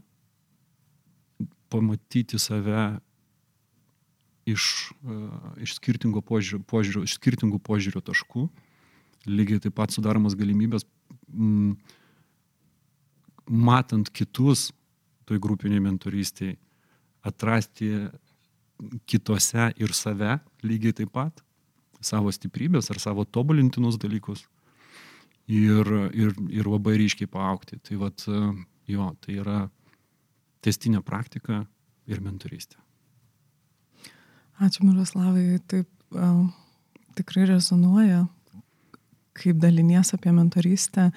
pamatyti 1.72 2.38
save 2.38 3.00
iš, 4.46 4.91
uh, 5.08 5.55
iš 5.63 5.77
skirtingo 5.79 6.22
požiūrio, 6.22 6.62
požiūrio, 6.67 7.05
iš 7.08 7.15
skirtingų 7.15 7.62
požiūrio 7.63 8.03
taškų 8.03 8.50
lygiai 9.29 9.61
taip 9.61 9.75
pat 9.77 9.93
sudaromas 9.93 10.35
galimybės, 10.37 10.85
m, 11.33 11.75
matant 13.45 14.09
kitus 14.09 14.69
toj 15.29 15.39
grupiniai 15.41 15.83
mentorystėje, 15.83 16.57
atrasti 17.27 17.91
kitose 19.05 19.69
ir 19.77 19.93
save 19.93 20.39
lygiai 20.65 20.95
taip 20.97 21.11
pat, 21.13 21.43
savo 22.01 22.31
stiprybės 22.33 22.89
ar 22.89 22.99
savo 22.99 23.25
tobulintinus 23.25 23.99
dalykus 24.01 24.47
ir, 25.45 25.85
ir, 26.17 26.33
ir 26.49 26.69
labai 26.69 26.97
ryškiai 27.01 27.29
paaukti. 27.29 27.77
Tai 27.85 27.99
vad, 28.01 28.25
jo, 28.89 29.09
tai 29.21 29.37
yra 29.37 29.59
testinė 30.65 31.03
praktika 31.05 31.61
ir 32.09 32.21
mentorystė. 32.25 32.79
Ačiū 34.61 34.85
Miroslavai, 34.85 35.57
taip 35.69 35.89
um, 36.13 36.51
tikrai 37.17 37.47
rezonuoja 37.49 38.25
kaip 39.38 39.61
dalinies 39.61 40.13
apie 40.15 40.33
mentorystę 40.35 41.11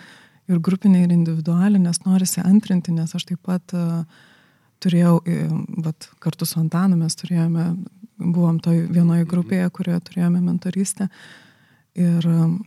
ir 0.48 0.60
grupinę 0.60 1.04
ir 1.04 1.12
individualią, 1.14 1.80
nes 1.80 2.02
norisi 2.04 2.42
antrinti, 2.44 2.92
nes 2.92 3.14
aš 3.16 3.24
taip 3.30 3.40
pat 3.46 3.74
uh, 3.74 4.04
turėjau, 4.84 5.18
vat, 5.84 6.08
kartu 6.22 6.46
su 6.48 6.60
Antanu 6.60 6.98
mes 7.00 7.16
turėjome, 7.16 7.70
buvom 8.18 8.60
toj 8.62 8.84
vienoje 8.92 9.26
grupėje, 9.28 9.70
kurioje 9.74 10.02
turėjome 10.08 10.42
mentorystę. 10.44 11.08
Ir 11.98 12.26
um, 12.28 12.58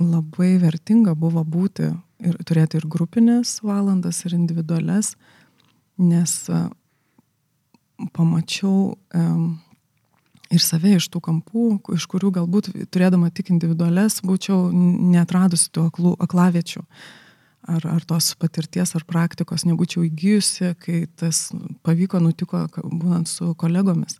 labai 0.00 0.54
vertinga 0.62 1.14
buvo 1.18 1.44
būti 1.44 1.90
ir 2.24 2.38
turėti 2.46 2.78
ir 2.80 2.88
grupinės 2.90 3.58
valandas, 3.66 4.22
ir 4.24 4.36
individualias, 4.38 5.14
nes 6.00 6.34
pamačiau 8.14 8.94
ir 10.54 10.62
save 10.62 10.96
iš 10.98 11.08
tų 11.12 11.20
kampų, 11.24 11.66
iš 11.96 12.06
kurių 12.10 12.30
galbūt 12.38 12.70
turėdama 12.94 13.30
tik 13.34 13.50
individualias 13.54 14.20
būčiau 14.24 14.70
neatradusi 14.72 15.70
tų 15.74 15.88
aklų, 15.90 16.14
aklaviečių. 16.24 16.84
Ar, 17.64 17.84
ar 17.88 18.04
tos 18.04 18.34
patirties 18.36 18.92
ar 18.92 19.06
praktikos 19.08 19.64
nebūčiau 19.64 20.04
įgyjusi, 20.04 20.74
kai 20.84 21.04
tas 21.16 21.46
pavyko, 21.86 22.20
nutiko 22.20 22.66
būnant 22.76 23.30
su 23.30 23.54
kolegomis. 23.56 24.18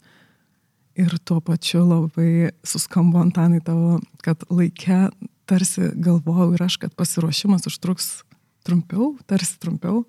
Ir 0.96 1.12
tuo 1.26 1.42
pačiu 1.44 1.82
labai 1.84 2.54
suskambo 2.64 3.20
Antanai 3.20 3.60
tavo, 3.64 3.98
kad 4.24 4.46
laikė 4.48 5.10
tarsi 5.50 5.90
galvojau 5.92 6.54
ir 6.54 6.64
aš, 6.64 6.78
kad 6.80 6.94
pasiruošimas 6.96 7.68
užtruks 7.68 8.22
trumpiau, 8.64 9.12
tarsi 9.28 9.58
trumpiau. 9.60 10.06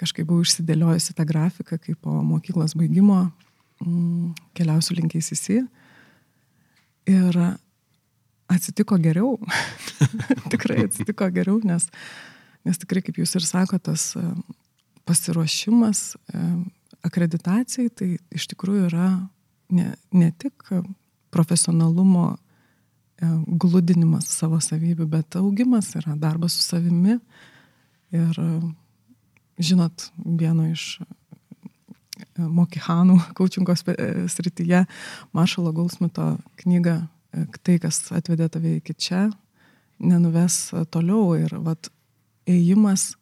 Kažkaip 0.00 0.26
buvau 0.26 0.46
išsidėliojusi 0.46 1.12
tą 1.18 1.26
grafiką, 1.28 1.76
kaip 1.76 2.00
po 2.00 2.22
mokyklos 2.24 2.72
baigimo 2.78 3.26
mm, 3.82 4.32
keliausiu 4.56 4.96
link 4.98 5.16
įsisi. 5.18 5.60
Ir 7.10 7.38
atsitiko 8.52 8.98
geriau. 9.02 9.38
tikrai 10.52 10.84
atsitiko 10.86 11.28
geriau, 11.34 11.60
nes, 11.66 11.88
nes 12.66 12.80
tikrai, 12.80 13.02
kaip 13.04 13.18
jūs 13.20 13.36
ir 13.38 13.46
sakote, 13.46 13.92
tas 13.92 14.12
e, 14.18 14.24
pasiruošimas 15.08 16.04
e, 16.14 16.44
akreditacijai, 17.06 17.90
tai 17.90 18.10
iš 18.34 18.48
tikrųjų 18.52 18.88
yra 18.90 19.08
ne, 19.72 19.92
ne 20.14 20.30
tik 20.38 20.68
profesionalumo 21.32 22.28
e, 22.32 23.30
glūdinimas 23.64 24.28
savo 24.30 24.60
savybių, 24.62 25.08
bet 25.16 25.40
augimas 25.40 25.94
yra 25.98 26.16
darbas 26.20 26.58
su 26.58 26.66
savimi. 26.66 27.18
Ir 28.12 28.36
žinot, 29.56 30.10
vieno 30.20 30.66
iš 30.68 30.98
Mokihanų 32.38 33.18
kočingo 33.38 33.74
srityje 33.76 34.84
Maršalo 35.36 35.72
Goldsmito 35.76 36.36
knygą 36.62 37.00
Tai, 37.32 37.78
kas 37.80 38.04
atvedė 38.12 38.50
tave 38.52 38.76
iki 38.76 38.92
čia, 38.92 39.24
nenuves 40.02 40.68
toliau 40.92 41.32
ir 41.38 41.54
vat 41.64 41.88
ėjimas, 42.50 43.14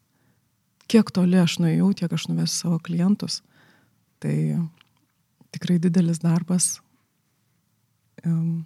kiek 0.90 1.12
toli 1.14 1.38
aš 1.38 1.60
nuėjau, 1.62 1.92
tiek 2.00 2.14
aš 2.16 2.26
nuvesiu 2.26 2.56
savo 2.56 2.80
klientus. 2.82 3.38
Tai 4.20 4.34
tikrai 5.54 5.78
didelis 5.82 6.18
darbas 6.24 6.80
um, 8.26 8.64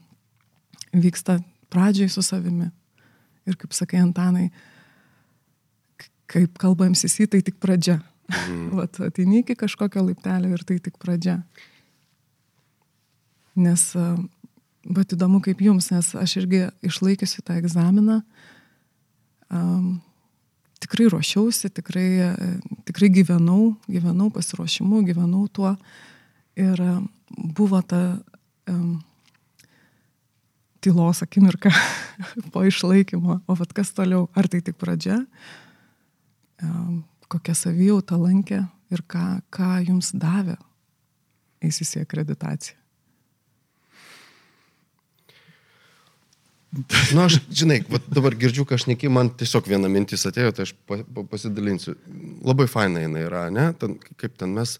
vyksta 0.96 1.42
pradžiai 1.68 2.08
su 2.08 2.24
savimi. 2.24 2.70
Ir 3.44 3.60
kaip 3.60 3.76
sakai, 3.76 4.00
Antanai, 4.00 4.48
kaip 6.32 6.56
kalba 6.56 6.88
MCC, 6.88 7.28
tai 7.28 7.44
tik 7.44 7.60
pradžia. 7.60 8.00
Mm. 8.28 8.70
Vat 8.78 9.00
ateini 9.04 9.42
iki 9.42 9.56
kažkokio 9.58 10.04
laiptelio 10.06 10.54
ir 10.54 10.64
tai 10.66 10.78
tik 10.82 10.98
pradžia. 11.02 11.40
Nes, 13.54 13.84
bet 14.82 15.14
įdomu 15.14 15.40
kaip 15.44 15.60
jums, 15.62 15.92
nes 15.94 16.08
aš 16.18 16.38
irgi 16.40 16.64
išlaikysiu 16.82 17.44
tą 17.46 17.60
egzaminą, 17.60 18.22
um, 19.54 20.00
tikrai 20.82 21.06
ruošiausi, 21.12 21.70
tikrai, 21.70 22.08
tikrai 22.88 23.12
gyvenau, 23.14 23.74
gyvenau 23.86 24.32
pasiruošimu, 24.34 25.04
gyvenau 25.06 25.46
tuo. 25.48 25.76
Ir 26.58 26.80
buvo 27.30 27.80
ta 27.82 28.00
um, 28.70 28.98
tylos 30.84 31.22
akimirka 31.24 31.72
po 32.52 32.64
išlaikymo, 32.66 33.40
o 33.46 33.56
vad 33.56 33.72
kas 33.72 33.94
toliau, 33.96 34.28
ar 34.36 34.48
tai 34.50 34.60
tik 34.64 34.76
pradžia, 34.80 35.22
um, 36.62 37.02
kokia 37.30 37.56
savijauta 37.58 38.18
lankė 38.20 38.62
ir 38.94 39.04
ką, 39.10 39.26
ką 39.54 39.76
jums 39.88 40.12
davė 40.14 40.56
ACC 41.64 42.02
akreditacija. 42.02 42.78
Na, 46.74 46.82
nu, 47.14 47.20
aš, 47.22 47.36
žinai, 47.54 47.76
dabar 48.10 48.34
girdžiu, 48.34 48.64
neki, 48.90 49.06
man 49.12 49.28
tiesiog 49.38 49.68
viena 49.70 49.86
mintis 49.90 50.26
atėjo, 50.26 50.50
tai 50.56 50.64
aš 50.66 50.72
pa, 50.88 50.98
pa, 51.06 51.22
pasidalinsiu. 51.30 51.94
Labai 52.42 52.66
faina 52.66 53.04
jinai 53.04 53.22
yra, 53.28 53.44
ne? 53.54 53.68
Ten, 53.78 53.94
kaip 54.18 54.34
ten 54.40 54.56
mes 54.56 54.72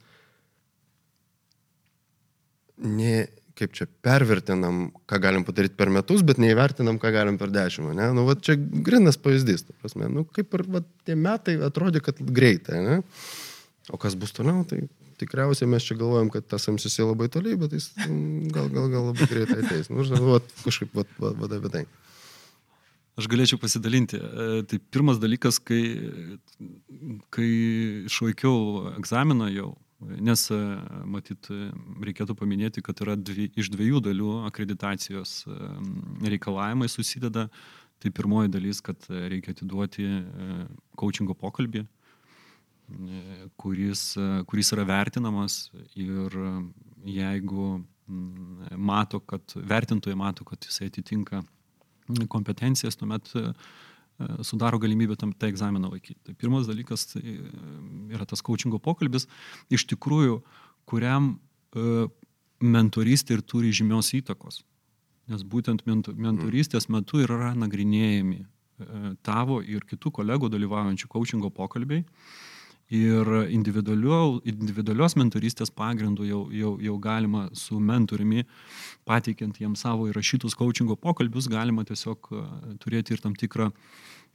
ne, 2.83 3.29
kaip 3.59 3.75
čia 3.77 3.87
pervertinam, 4.03 4.89
ką 5.11 5.21
galim 5.23 5.45
padaryti 5.47 5.77
per 5.79 5.91
metus, 5.95 6.25
bet 6.27 6.41
neįvertinam, 6.43 6.99
ką 7.03 7.13
galim 7.15 7.39
per 7.39 7.53
dešimt, 7.55 7.93
ne? 7.95 8.11
Nu, 8.17 8.27
va, 8.27 8.35
čia 8.35 8.57
grinas 8.59 9.19
pavyzdys, 9.21 9.69
ta 9.69 9.77
prasme. 9.79 10.11
Nu, 10.11 10.27
kaip 10.27 10.55
ir 10.59 10.65
va, 10.75 10.83
tie 11.07 11.15
metai 11.19 11.57
atrodė, 11.63 12.03
kad 12.05 12.19
greitai, 12.19 12.81
ne? 12.83 13.01
O 13.93 14.01
kas 14.01 14.17
bus 14.19 14.35
toliau, 14.35 14.65
tai 14.67 14.83
tikriausiai 15.21 15.71
mes 15.71 15.87
čia 15.87 15.97
galvojam, 15.99 16.31
kad 16.35 16.47
tas 16.51 16.67
MCC 16.71 17.05
labai 17.05 17.29
toliai, 17.33 17.59
bet 17.61 17.77
jis 17.77 17.93
mm, 18.07 18.49
gal, 18.55 18.71
gal, 18.73 18.89
gal 18.91 19.07
labai 19.11 19.29
greitai 19.31 19.61
ateis. 19.63 19.91
Nu, 19.93 20.07
žinau, 20.07 20.35
va, 20.35 20.41
kažkaip 20.65 20.97
va, 20.97 21.07
va, 21.21 21.35
va, 21.39 21.51
apie 21.59 21.71
tai. 21.73 21.85
Aš 23.15 23.29
galėčiau 23.31 23.61
pasidalinti. 23.63 24.19
E, 24.19 24.63
tai 24.67 24.81
pirmas 24.91 25.21
dalykas, 25.23 25.61
kai, 25.63 25.83
kai 27.35 27.51
išlaikiau 28.11 28.97
egzaminą 28.97 29.53
jau, 29.55 29.71
nes 30.25 30.45
e, 30.53 30.59
matyt, 31.11 31.49
reikėtų 32.05 32.37
paminėti, 32.39 32.83
kad 32.85 33.01
yra 33.05 33.17
dvi, 33.17 33.49
iš 33.59 33.71
dviejų 33.75 34.03
dalių 34.05 34.35
akreditacijos 34.51 35.45
e, 35.47 35.59
reikalavimai 36.35 36.91
susideda. 36.93 37.49
Tai 38.03 38.11
pirmoji 38.13 38.51
dalis, 38.53 38.83
kad 38.85 39.07
reikia 39.09 39.55
atiduoti 39.55 40.05
coachingo 40.99 41.33
pokalbį, 41.39 41.85
kuris, 43.57 44.03
kuris 44.51 44.73
yra 44.75 44.85
vertinamas 44.85 45.71
ir 45.97 46.35
jeigu 47.09 47.69
mato, 48.77 49.21
kad 49.21 49.55
vertintojai 49.57 50.19
mato, 50.19 50.45
kad 50.45 50.67
jisai 50.67 50.91
atitinka 50.91 51.41
kompetencijas, 52.29 52.97
tuomet 52.97 53.31
e, 53.37 53.53
sudaro 54.47 54.79
galimybę 54.79 55.17
tam 55.17 55.33
tą 55.33 55.49
egzaminą 55.51 55.91
laikyti. 55.91 56.21
Tai 56.25 56.35
pirmas 56.35 56.69
dalykas 56.71 57.07
tai 57.13 57.23
e, 57.23 57.39
yra 58.15 58.27
tas 58.27 58.43
coachingo 58.43 58.79
pokalbis, 58.83 59.27
iš 59.75 59.87
tikrųjų, 59.91 60.41
kuriam 60.89 61.35
e, 61.75 62.07
mentorystė 62.63 63.39
ir 63.39 63.43
turi 63.43 63.73
žymios 63.75 64.13
įtakos. 64.17 64.63
Nes 65.31 65.43
būtent 65.43 65.87
mentorystės 65.89 66.91
metu 66.93 67.23
yra 67.25 67.55
nagrinėjami 67.57 68.45
tavo 69.25 69.61
ir 69.63 69.85
kitų 69.87 70.11
kolegų 70.19 70.51
dalyvaujančių 70.53 71.09
coachingo 71.09 71.49
pokalbiai 71.55 72.03
Ir 72.93 73.29
individualios 73.49 75.15
mentorystės 75.17 75.73
pagrindų 75.73 76.27
jau, 76.29 76.41
jau, 76.53 76.75
jau 76.85 76.97
galima 77.01 77.47
su 77.57 77.79
mentoriumi, 77.81 78.45
pateikiant 79.09 79.57
jam 79.61 79.73
savo 79.77 80.11
įrašytus 80.11 80.57
coachingo 80.59 80.97
pokalbius, 81.01 81.49
galima 81.49 81.87
tiesiog 81.89 82.29
e, 82.29 82.43
turėti 82.85 83.17
ir 83.17 83.25
tam 83.25 83.33
tikrą 83.41 83.71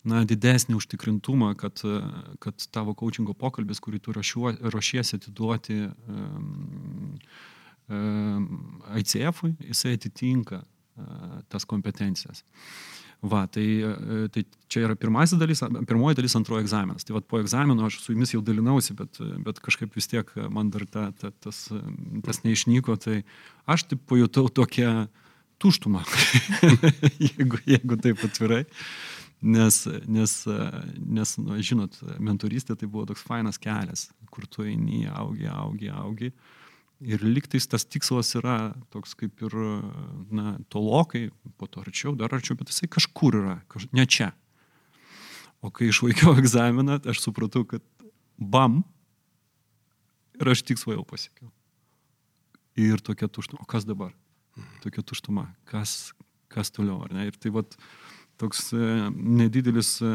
na, 0.10 0.24
didesnį 0.26 0.80
užtikrintumą, 0.80 1.54
kad, 1.62 1.84
e, 1.86 2.02
kad 2.42 2.66
tavo 2.74 2.98
coachingo 2.98 3.38
pokalbis, 3.38 3.82
kurį 3.86 4.02
tu 4.02 4.18
ruošiesi 4.18 5.20
atiduoti 5.20 5.84
um, 5.86 7.14
um, 7.86 8.48
ICF-ui, 8.98 9.54
jisai 9.70 9.94
atitinka 10.00 10.64
uh, 10.64 11.42
tas 11.54 11.70
kompetencijas. 11.70 12.42
Uh, 12.42 13.00
Va, 13.22 13.44
tai, 13.52 13.66
e, 13.84 14.28
tai 14.32 14.46
čia 14.72 14.86
yra 14.88 14.96
pirmasis 14.96 15.40
dalis, 15.42 15.60
pirmoji 15.90 16.16
dalis, 16.16 16.38
antroji 16.40 16.64
egzaminas. 16.64 17.04
Tai 17.04 17.18
va, 17.18 17.22
po 17.28 17.42
egzamino 17.42 17.84
aš 17.88 17.98
su 18.00 18.14
jumis 18.14 18.32
jau 18.32 18.40
dalinausi, 18.46 18.96
bet, 18.96 19.20
bet 19.44 19.60
kažkaip 19.64 19.96
vis 19.98 20.08
tiek 20.08 20.30
man 20.48 20.70
dar 20.72 20.86
ta, 20.88 21.10
ta, 21.20 21.34
tas, 21.44 21.66
tas 22.24 22.44
neišnyko, 22.46 22.96
tai 23.04 23.24
aš 23.68 23.90
taip 23.92 24.06
pajutau 24.08 24.48
tokią 24.62 24.94
tuštumą, 25.60 26.06
jeigu, 27.28 27.60
jeigu 27.68 28.00
taip 28.00 28.24
atvirai. 28.24 28.64
Nes, 29.40 29.82
nes, 30.08 30.32
nes 31.00 31.36
nu, 31.40 31.60
žinot, 31.64 32.00
mentorystė 32.20 32.76
tai 32.80 32.88
buvo 32.92 33.06
toks 33.08 33.24
fainas 33.24 33.60
kelias, 33.60 34.10
kur 34.32 34.48
tu 34.52 34.64
eini, 34.68 35.06
augi, 35.12 35.48
augi, 35.48 35.92
augi. 35.92 36.32
augi 36.32 36.34
Ir 37.00 37.22
liktais 37.24 37.64
tas 37.72 37.86
tikslas 37.88 38.34
yra 38.36 38.74
toks 38.92 39.14
kaip 39.16 39.40
ir, 39.48 39.54
na, 40.36 40.58
tolokai, 40.68 41.30
po 41.56 41.70
to 41.72 41.80
arčiau, 41.80 42.12
dar 42.20 42.34
arčiau, 42.36 42.58
bet 42.60 42.74
jisai 42.74 42.90
kažkur 42.92 43.38
yra, 43.40 43.56
kaž... 43.72 43.88
ne 43.96 44.04
čia. 44.04 44.34
O 45.64 45.72
kai 45.72 45.88
išlaikiau 45.94 46.36
egzaminą, 46.42 47.00
aš 47.08 47.24
supratau, 47.24 47.64
kad 47.68 47.86
bam, 48.36 48.82
ir 50.40 50.52
aš 50.52 50.64
tikslą 50.68 50.98
jau 50.98 51.06
pasiekiau. 51.08 51.52
Ir 52.80 53.00
tokia 53.04 53.28
tuštuma, 53.32 53.64
o 53.64 53.68
kas 53.68 53.88
dabar? 53.88 54.14
Tokia 54.84 55.04
tuštuma, 55.04 55.50
kas, 55.68 56.12
kas 56.52 56.72
toliau, 56.72 57.00
ar 57.04 57.16
ne? 57.16 57.28
Ir 57.32 57.40
tai 57.40 57.52
vat, 57.56 57.76
toks 58.40 58.70
e, 58.76 58.90
nedidelis, 59.16 59.98
e, 60.04 60.12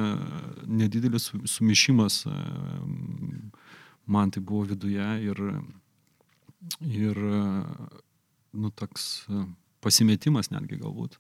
nedidelis 0.69 1.31
sumišimas 1.51 2.23
e, 2.29 2.37
man 4.05 4.33
tai 4.33 4.45
buvo 4.45 4.65
viduje 4.73 5.09
ir 5.29 5.43
ir, 6.81 7.19
nu, 8.55 8.71
toks 8.71 9.27
pasimetimas 9.85 10.51
netgi 10.53 10.79
galbūt, 10.81 11.19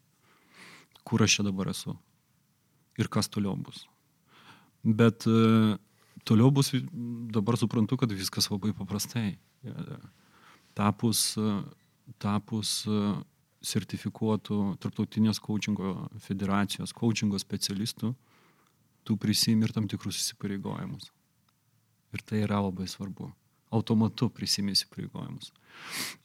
kur 1.05 1.25
aš 1.25 1.39
čia 1.39 1.47
dabar 1.47 1.73
esu 1.73 1.97
ir 3.01 3.11
kas 3.13 3.29
toliau 3.29 3.57
bus. 3.59 3.85
Bet 4.85 5.27
toliau 6.25 6.51
bus, 6.55 6.73
dabar 7.35 7.59
suprantu, 7.61 7.99
kad 8.01 8.13
viskas 8.13 8.51
labai 8.53 8.75
paprastai. 8.77 9.37
Tapus, 10.75 11.35
tapus 12.21 12.83
sertifikuotų 13.65 14.59
tarptautinės 14.83 15.41
coachingo 15.43 15.95
federacijos, 16.27 16.93
coachingo 16.97 17.39
specialistų, 17.41 18.13
tu 19.05 19.17
prisimi 19.21 19.67
ir 19.67 19.73
tam 19.73 19.89
tikrus 19.89 20.21
įsipareigojimus. 20.21 21.11
Ir 22.15 22.23
tai 22.27 22.45
yra 22.45 22.61
labai 22.65 22.87
svarbu. 22.91 23.31
Automatu 23.75 24.31
prisimi 24.31 24.75
įsipareigojimus. 24.77 25.51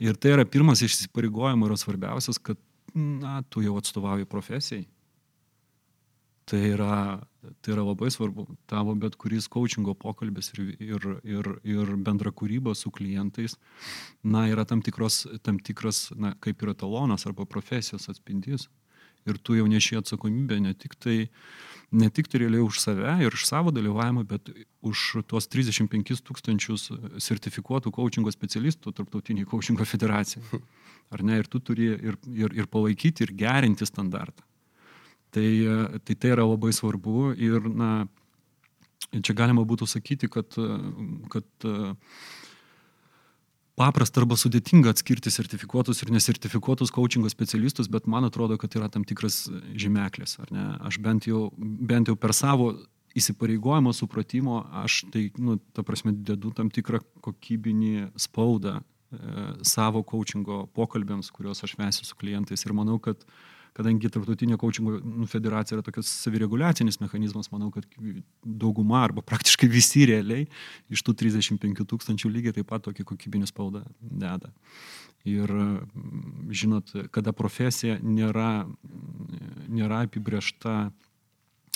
Ir 0.01 0.17
tai 0.21 0.35
yra 0.35 0.45
pirmas 0.45 0.83
iš 0.85 0.95
įsipareigojimų 0.99 1.69
yra 1.69 1.77
svarbiausias, 1.79 2.39
kad 2.41 2.59
na, 2.93 3.41
tu 3.49 3.63
jau 3.65 3.75
atstovauji 3.79 4.29
profesijai. 4.29 4.85
Tai 6.49 6.59
yra, 6.65 7.19
tai 7.61 7.73
yra 7.75 7.83
labai 7.85 8.09
svarbu. 8.09 8.47
Tavo 8.69 8.95
bet 8.97 9.13
kuris 9.21 9.45
coachingo 9.51 9.93
pokalbis 9.93 10.49
ir, 10.55 10.71
ir, 10.81 11.05
ir, 11.21 11.49
ir 11.61 11.91
bendra 12.01 12.33
kūryba 12.33 12.73
su 12.77 12.89
klientais, 12.93 13.53
na, 14.23 14.47
yra 14.49 14.65
tam 14.65 14.81
tikros, 14.85 15.27
tam 15.45 15.59
tikras, 15.61 16.07
na, 16.17 16.33
kaip 16.41 16.65
yra 16.65 16.73
talonas 16.73 17.27
arba 17.29 17.45
profesijos 17.45 18.09
atspindys. 18.09 18.65
Ir 19.29 19.39
tu 19.41 19.57
jau 19.57 19.67
neši 19.69 19.99
atsakomybę 19.99 20.59
ne 20.63 20.73
tik 20.77 20.95
tai, 20.99 21.17
ne 21.91 22.09
tik 22.13 22.29
tai 22.31 22.43
realiai 22.43 22.65
už 22.65 22.81
save 22.81 23.15
ir 23.25 23.35
už 23.35 23.45
savo 23.47 23.73
dalyvavimą, 23.75 24.25
bet 24.29 24.51
už 24.85 25.23
tuos 25.29 25.49
35 25.51 26.23
tūkstančius 26.25 26.89
sertifikuotų 27.21 27.93
coachingo 27.95 28.33
specialistų 28.33 28.93
tarptautiniai 28.97 29.47
coachingo 29.49 29.87
federacijai. 29.87 30.61
Ar 31.13 31.25
ne? 31.25 31.39
Ir 31.41 31.49
tu 31.49 31.61
turi 31.63 31.89
ir, 31.95 32.19
ir, 32.29 32.53
ir 32.53 32.69
palaikyti, 32.69 33.25
ir 33.25 33.33
gerinti 33.37 33.87
standartą. 33.89 34.45
Tai, 35.33 35.49
tai 36.05 36.15
tai 36.17 36.33
yra 36.33 36.45
labai 36.45 36.71
svarbu 36.73 37.33
ir, 37.37 37.65
na, 37.69 38.07
čia 39.13 39.35
galima 39.37 39.61
būtų 39.65 39.85
sakyti, 39.89 40.29
kad, 40.29 40.57
kad 41.29 41.67
paprasta 43.79 44.21
arba 44.21 44.35
sudėtinga 44.39 44.91
atskirti 44.93 45.31
sertifikuotus 45.31 46.03
ir 46.03 46.11
nesertifikuotus 46.13 46.91
coachingo 46.95 47.31
specialistus, 47.31 47.89
bet 47.91 48.09
man 48.11 48.27
atrodo, 48.27 48.57
kad 48.59 48.75
yra 48.75 48.89
tam 48.91 49.05
tikras 49.07 49.45
žymeklis, 49.71 50.37
ar 50.43 50.51
ne? 50.55 50.65
Aš 50.89 50.99
bent 51.03 51.29
jau, 51.29 51.47
bent 51.57 52.11
jau 52.11 52.17
per 52.19 52.35
savo 52.35 52.73
įsipareigojimo 53.17 53.93
supratimo, 53.95 54.61
aš 54.83 55.03
tai, 55.13 55.29
nu, 55.41 55.57
ta 55.73 55.83
prasme, 55.87 56.13
dedu 56.13 56.51
tam 56.55 56.69
tikrą 56.73 57.01
kokybinį 57.25 58.11
spaudą 58.19 58.79
e, 58.79 58.83
savo 59.65 60.03
coachingo 60.07 60.65
pokalbėms, 60.77 61.31
kuriuos 61.33 61.65
aš 61.65 61.73
vesiu 61.79 62.05
su 62.05 62.19
klientais 62.19 62.67
ir 62.67 62.75
manau, 62.77 62.99
kad 63.01 63.25
e, 63.25 63.58
kadangi 63.77 64.11
tarptautinė 64.11 64.57
coachingo 64.59 64.99
nu, 65.03 65.27
federacija 65.29 65.77
yra 65.77 65.85
tokias 65.85 66.09
savireguliacinis 66.25 66.99
mechanizmas, 67.01 67.51
manau, 67.53 67.69
kad 67.73 67.85
dauguma 68.43 69.03
arba 69.05 69.23
praktiškai 69.25 69.69
visi 69.71 70.05
realiai 70.09 70.47
iš 70.91 71.03
tų 71.05 71.15
35 71.23 71.85
tūkstančių 71.89 72.31
lygiai 72.33 72.57
taip 72.59 72.69
pat 72.71 72.87
tokį 72.87 73.07
kokybinį 73.11 73.49
spaudą 73.49 73.83
deda. 73.99 74.53
Ir 75.27 75.51
žinot, 76.55 76.93
kada 77.13 77.33
profesija 77.35 77.99
nėra, 77.99 78.65
nėra 79.67 80.05
apibriešta 80.07 80.89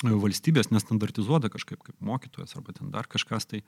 valstybės 0.03 0.71
nestandartizuota 0.71 1.51
kažkaip 1.51 1.84
kaip 1.84 1.95
mokytojas 2.03 2.56
arba 2.58 2.73
ten 2.75 2.91
dar 2.91 3.08
kažkas, 3.08 3.45
tai 3.47 3.62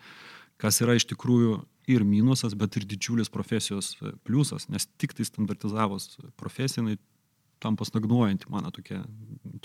kas 0.60 0.82
yra 0.84 0.96
iš 0.98 1.08
tikrųjų 1.12 1.62
ir 1.92 2.04
minusas, 2.08 2.56
bet 2.58 2.76
ir 2.76 2.88
didžiulis 2.88 3.32
profesijos 3.32 3.94
pliusas, 4.26 4.68
nes 4.70 4.88
tik 5.00 5.14
tai 5.16 5.28
standartizavus 5.28 6.18
profesiją, 6.40 6.98
tampa 7.66 7.86
stagnuojanti 7.88 8.50
mano 8.54 8.72
tokia, 8.74 9.02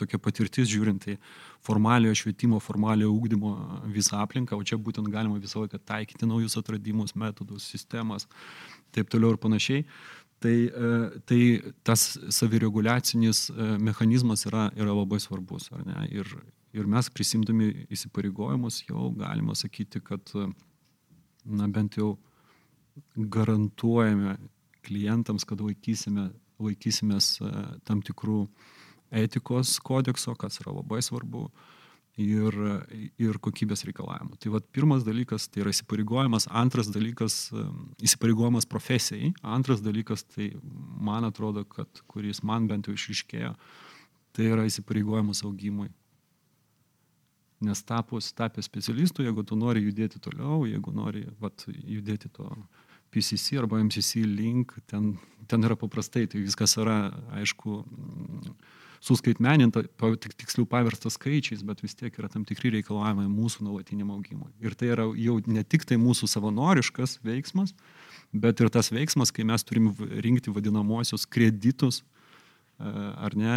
tokia 0.00 0.20
patirtis, 0.22 0.68
žiūrint 0.72 1.06
į 1.12 1.16
formaliojo 1.66 2.22
švietimo, 2.22 2.60
formaliojo 2.64 3.12
ūkdymo 3.16 3.52
visą 3.94 4.22
aplinką, 4.24 4.56
o 4.56 4.66
čia 4.66 4.80
būtent 4.80 5.10
galima 5.12 5.40
visą 5.42 5.64
laiką 5.64 5.82
taikyti 5.92 6.28
naujus 6.28 6.56
atradimus, 6.60 7.14
metodus, 7.18 7.68
sistemas, 7.68 8.28
taip 8.96 9.12
toliau 9.12 9.36
ir 9.36 9.42
panašiai. 9.42 9.84
Tai, 10.40 10.54
e, 10.56 11.20
tai 11.28 11.40
tas 11.84 12.14
savireguliacinis 12.32 13.50
e, 13.50 13.66
mechanizmas 13.76 14.46
yra, 14.48 14.70
yra 14.72 14.94
labai 14.96 15.18
svarbus. 15.20 15.68
Ir, 16.08 16.30
ir 16.72 16.88
mes 16.88 17.10
prisimdami 17.12 17.68
įsipareigojimus 17.92 18.80
jau 18.86 19.10
galima 19.20 19.52
sakyti, 19.58 20.00
kad 20.00 20.32
na, 21.44 21.68
bent 21.68 22.00
jau 22.00 22.14
garantuojame 23.16 24.38
klientams, 24.86 25.44
kad 25.44 25.60
laikysime 25.60 26.30
laikysimės 26.60 27.32
e, 27.42 27.50
tam 27.88 28.04
tikrų 28.06 28.44
etikos 29.10 29.78
kodekso, 29.82 30.36
kas 30.38 30.60
yra 30.62 30.76
labai 30.76 31.00
svarbu, 31.02 31.48
ir, 32.20 32.56
ir 33.20 33.38
kokybės 33.42 33.84
reikalavimų. 33.88 34.38
Tai 34.40 34.52
vad 34.56 34.66
pirmas 34.74 35.04
dalykas 35.06 35.48
tai 35.50 35.64
yra 35.64 35.72
įsipareigojimas, 35.74 36.48
antras 36.50 36.90
dalykas 36.92 37.38
e, 37.52 37.64
įsipareigojimas 38.06 38.68
profesijai, 38.70 39.32
antras 39.42 39.82
dalykas 39.84 40.24
tai 40.28 40.50
man 40.60 41.28
atrodo, 41.28 41.64
kad 41.64 42.02
kuris 42.10 42.42
man 42.46 42.68
bent 42.70 42.88
jau 42.88 42.96
išiškėjo, 42.96 43.54
tai 44.36 44.50
yra 44.50 44.66
įsipareigojimas 44.68 45.44
augimui. 45.46 45.90
Nes 47.60 47.82
tapus, 47.84 48.30
tapę 48.32 48.62
specialistų, 48.64 49.26
jeigu 49.26 49.44
tu 49.44 49.56
nori 49.58 49.82
judėti 49.84 50.20
toliau, 50.22 50.62
jeigu 50.68 50.94
nori 50.96 51.26
vat, 51.42 51.66
judėti 51.68 52.30
to 52.32 52.48
PCC 53.10 53.58
arba 53.60 53.80
MCC 53.82 54.24
link, 54.26 54.74
ten, 54.90 55.14
ten 55.50 55.66
yra 55.66 55.76
paprastai, 55.78 56.26
tai 56.30 56.42
viskas 56.44 56.76
yra, 56.78 57.10
aišku, 57.40 57.82
suskaitmeninta, 59.00 59.82
tik, 60.20 60.34
tiksliau 60.42 60.68
paversta 60.68 61.10
skaičiais, 61.12 61.64
bet 61.66 61.80
vis 61.82 61.96
tiek 61.96 62.14
yra 62.20 62.28
tam 62.32 62.44
tikri 62.48 62.72
reikalavimai 62.76 63.26
mūsų 63.32 63.64
nuolatiniam 63.64 64.12
augimui. 64.12 64.50
Ir 64.60 64.76
tai 64.76 64.92
yra 64.92 65.08
jau 65.16 65.38
ne 65.48 65.64
tik 65.64 65.86
tai 65.88 65.96
mūsų 66.00 66.28
savanoriškas 66.28 67.18
veiksmas, 67.24 67.72
bet 68.32 68.60
ir 68.60 68.70
tas 68.72 68.92
veiksmas, 68.92 69.32
kai 69.32 69.46
mes 69.48 69.64
turim 69.64 69.90
rinkti 69.96 70.52
vadinamosius 70.52 71.24
kreditus, 71.26 72.02
ar 72.80 73.34
ne, 73.36 73.54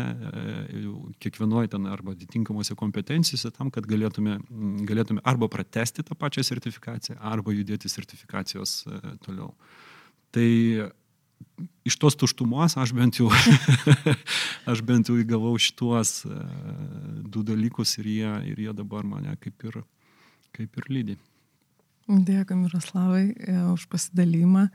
kiekvienoje 1.23 1.71
ten 1.73 1.87
arba 1.87 2.11
atitinkamose 2.15 2.75
kompetencijose 2.79 3.51
tam, 3.55 3.71
kad 3.73 3.87
galėtume, 3.87 4.39
galėtume 4.87 5.23
arba 5.27 5.47
pratesti 5.51 6.03
tą 6.03 6.17
pačią 6.19 6.43
sertifikaciją, 6.47 7.19
arba 7.23 7.55
judėti 7.55 7.91
sertifikacijos 7.91 8.81
e, 8.87 8.99
toliau. 9.23 9.53
Tai 10.33 10.49
iš 11.87 11.97
tos 12.01 12.17
tuštumos 12.19 12.77
aš 12.79 12.93
bent 12.95 13.19
jau, 13.21 13.29
aš 14.71 14.83
bent 14.85 15.11
jau 15.11 15.17
įgavau 15.21 15.55
šituos 15.61 16.23
e, 16.27 16.41
du 17.23 17.45
dalykus 17.47 17.97
ir 18.01 18.11
jie, 18.11 18.33
ir 18.51 18.63
jie 18.67 18.75
dabar 18.75 19.07
mane 19.07 19.37
kaip 19.43 19.69
ir, 19.69 19.81
kaip 20.55 20.83
ir 20.83 20.91
lydi. 20.91 21.17
Dėkui, 22.03 22.59
Miroslavai, 22.59 23.25
e, 23.31 23.59
už 23.71 23.87
pasidalymą. 23.91 24.67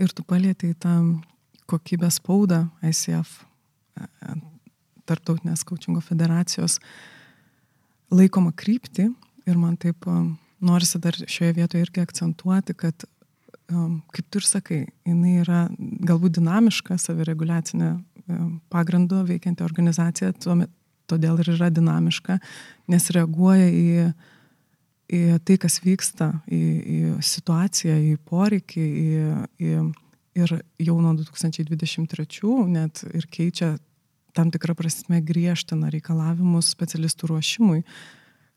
Ir 0.00 0.12
tu 0.16 0.24
palėtėjai 0.24 0.76
tą 0.80 0.98
kokybės 1.68 2.16
spaudą 2.18 2.64
ICF 2.80 3.42
tarptautinės 5.08 5.64
kaučingo 5.66 6.02
federacijos 6.04 6.78
laikoma 8.12 8.52
krypti 8.56 9.08
ir 9.48 9.58
man 9.58 9.76
taip 9.80 10.06
norisi 10.62 11.00
dar 11.02 11.16
šioje 11.16 11.56
vietoje 11.56 11.82
irgi 11.86 12.02
akcentuoti, 12.04 12.74
kad, 12.78 13.04
kaip 13.66 14.28
tu 14.30 14.38
ir 14.40 14.46
sakai, 14.46 14.82
jinai 15.08 15.38
yra 15.42 15.64
galbūt 16.06 16.38
dinamiška, 16.38 16.98
savireguliacinė 17.02 17.96
pagrindu 18.70 19.24
veikianti 19.26 19.64
organizacija, 19.66 20.30
tuomet, 20.38 20.70
todėl 21.10 21.40
ir 21.42 21.50
yra 21.56 21.68
dinamiška, 21.74 22.38
nes 22.92 23.08
reaguoja 23.12 23.66
į, 23.68 24.06
į 25.12 25.22
tai, 25.44 25.58
kas 25.60 25.80
vyksta, 25.84 26.30
į, 26.46 26.62
į 26.62 27.00
situaciją, 27.26 27.98
į 28.12 28.14
poreikį, 28.30 28.86
į, 29.02 29.26
į 29.66 29.82
ir 30.38 30.54
jau 30.80 30.98
nuo 31.00 31.14
2023 31.18 32.52
net 32.72 33.02
ir 33.12 33.26
keičia 33.30 33.74
tam 34.32 34.50
tikrą 34.52 34.74
prasme 34.76 35.20
griežtina 35.20 35.90
reikalavimus 35.92 36.70
specialistų 36.72 37.34
ruošimui, 37.34 37.82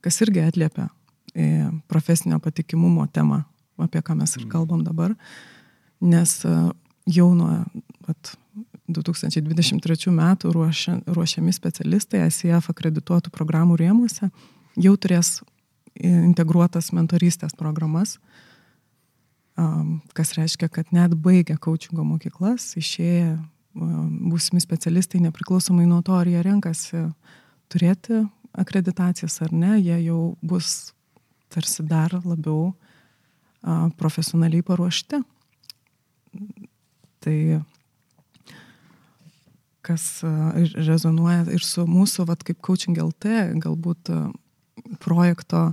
kas 0.05 0.21
irgi 0.23 0.45
atliepia 0.45 0.87
e, 1.35 1.67
profesinio 1.91 2.39
patikimumo 2.39 3.07
temą, 3.11 3.41
apie 3.81 3.99
ką 3.99 4.15
mes 4.21 4.37
ir 4.37 4.45
mm. 4.45 4.51
kalbam 4.53 4.85
dabar, 4.87 5.15
nes 5.99 6.37
e, 6.47 6.55
jau 7.17 7.29
nuo 7.35 7.51
at, 8.07 8.35
2023 8.85 10.11
metų 10.13 10.51
ruošia, 10.53 10.99
ruošiami 11.09 11.53
specialistai 11.55 12.21
ICF 12.27 12.69
akredituotų 12.69 13.31
programų 13.33 13.79
rėmuose 13.81 14.29
jau 14.77 14.93
turės 15.01 15.39
integruotas 15.95 16.91
mentorystės 16.93 17.55
programas, 17.57 18.19
kas 20.15 20.33
reiškia, 20.35 20.69
kad 20.69 20.91
net 20.91 21.15
baigę 21.15 21.57
coachingo 21.61 22.03
mokyklas, 22.03 22.73
išėję 22.79 23.37
būsimi 23.75 24.61
specialistai, 24.63 25.21
nepriklausomai 25.23 25.85
nuo 25.87 26.01
to, 26.05 26.15
ar 26.15 26.27
jie 26.27 26.41
renkasi 26.43 27.05
turėti 27.71 28.23
akreditacijas 28.55 29.41
ar 29.43 29.53
ne, 29.55 29.75
jie 29.79 29.97
jau 30.05 30.35
bus 30.43 30.93
tarsi 31.51 31.83
dar 31.87 32.13
labiau 32.23 32.73
profesionaliai 33.99 34.63
paruošti. 34.63 35.21
Tai 37.25 37.37
kas 39.85 40.05
rezonuoja 40.87 41.45
ir 41.53 41.63
su 41.63 41.85
mūsų, 41.87 42.25
vat, 42.29 42.43
kaip 42.45 42.61
Coaching 42.65 42.97
LT, 43.01 43.37
galbūt 43.61 44.11
projekto 45.03 45.67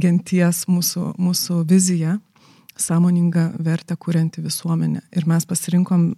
genties 0.00 0.64
mūsų, 0.70 1.14
mūsų 1.20 1.62
viziją 1.70 2.18
sąmoningą 2.76 3.50
vertę 3.58 3.96
kurianti 3.96 4.42
visuomenė. 4.42 5.02
Ir 5.16 5.26
mes 5.30 5.46
pasirinkom 5.46 6.12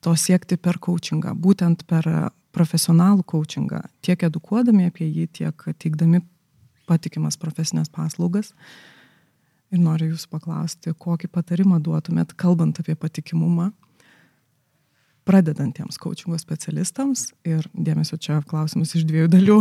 to 0.00 0.14
siekti 0.16 0.56
per 0.56 0.78
coachingą, 0.78 1.34
būtent 1.34 1.84
per 1.86 2.06
profesionalų 2.54 3.24
coachingą, 3.28 3.82
tiek 4.02 4.22
edukuodami 4.26 4.88
apie 4.88 5.08
jį, 5.08 5.26
tiek 5.40 5.64
teikdami 5.78 6.22
patikimas 6.88 7.36
profesinės 7.36 7.90
paslaugas. 7.92 8.54
Ir 9.68 9.82
noriu 9.84 10.14
jūsų 10.14 10.30
paklausti, 10.32 10.94
kokį 10.96 11.28
patarimą 11.28 11.78
duotumėt, 11.84 12.32
kalbant 12.40 12.80
apie 12.80 12.96
patikimumą 12.96 13.72
pradedantiems 15.28 16.00
coachingo 16.00 16.38
specialistams 16.40 17.28
ir 17.48 17.66
dėmesio 17.76 18.16
čia 18.20 18.40
klausimus 18.48 18.94
iš 18.96 19.04
dviejų 19.08 19.28
dalių. 19.34 19.58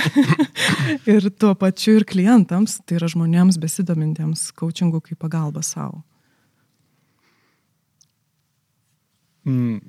ir 1.14 1.28
tuo 1.40 1.54
pačiu 1.58 1.96
ir 2.00 2.06
klientams, 2.08 2.78
tai 2.84 2.98
yra 3.00 3.08
žmonėms 3.10 3.58
besidomintiems 3.62 4.50
coachingu 4.60 5.00
kaip 5.04 5.20
pagalba 5.24 5.64
savo. 5.64 6.02
Mm, 9.48 9.80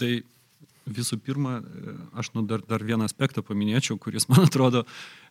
tai 0.00 0.22
visų 0.84 1.18
pirma, 1.24 1.58
aš 2.16 2.32
nu 2.36 2.44
dar, 2.48 2.64
dar 2.68 2.84
vieną 2.84 3.06
aspektą 3.08 3.44
paminėčiau, 3.44 3.98
kuris 4.00 4.28
man 4.30 4.46
atrodo 4.48 4.84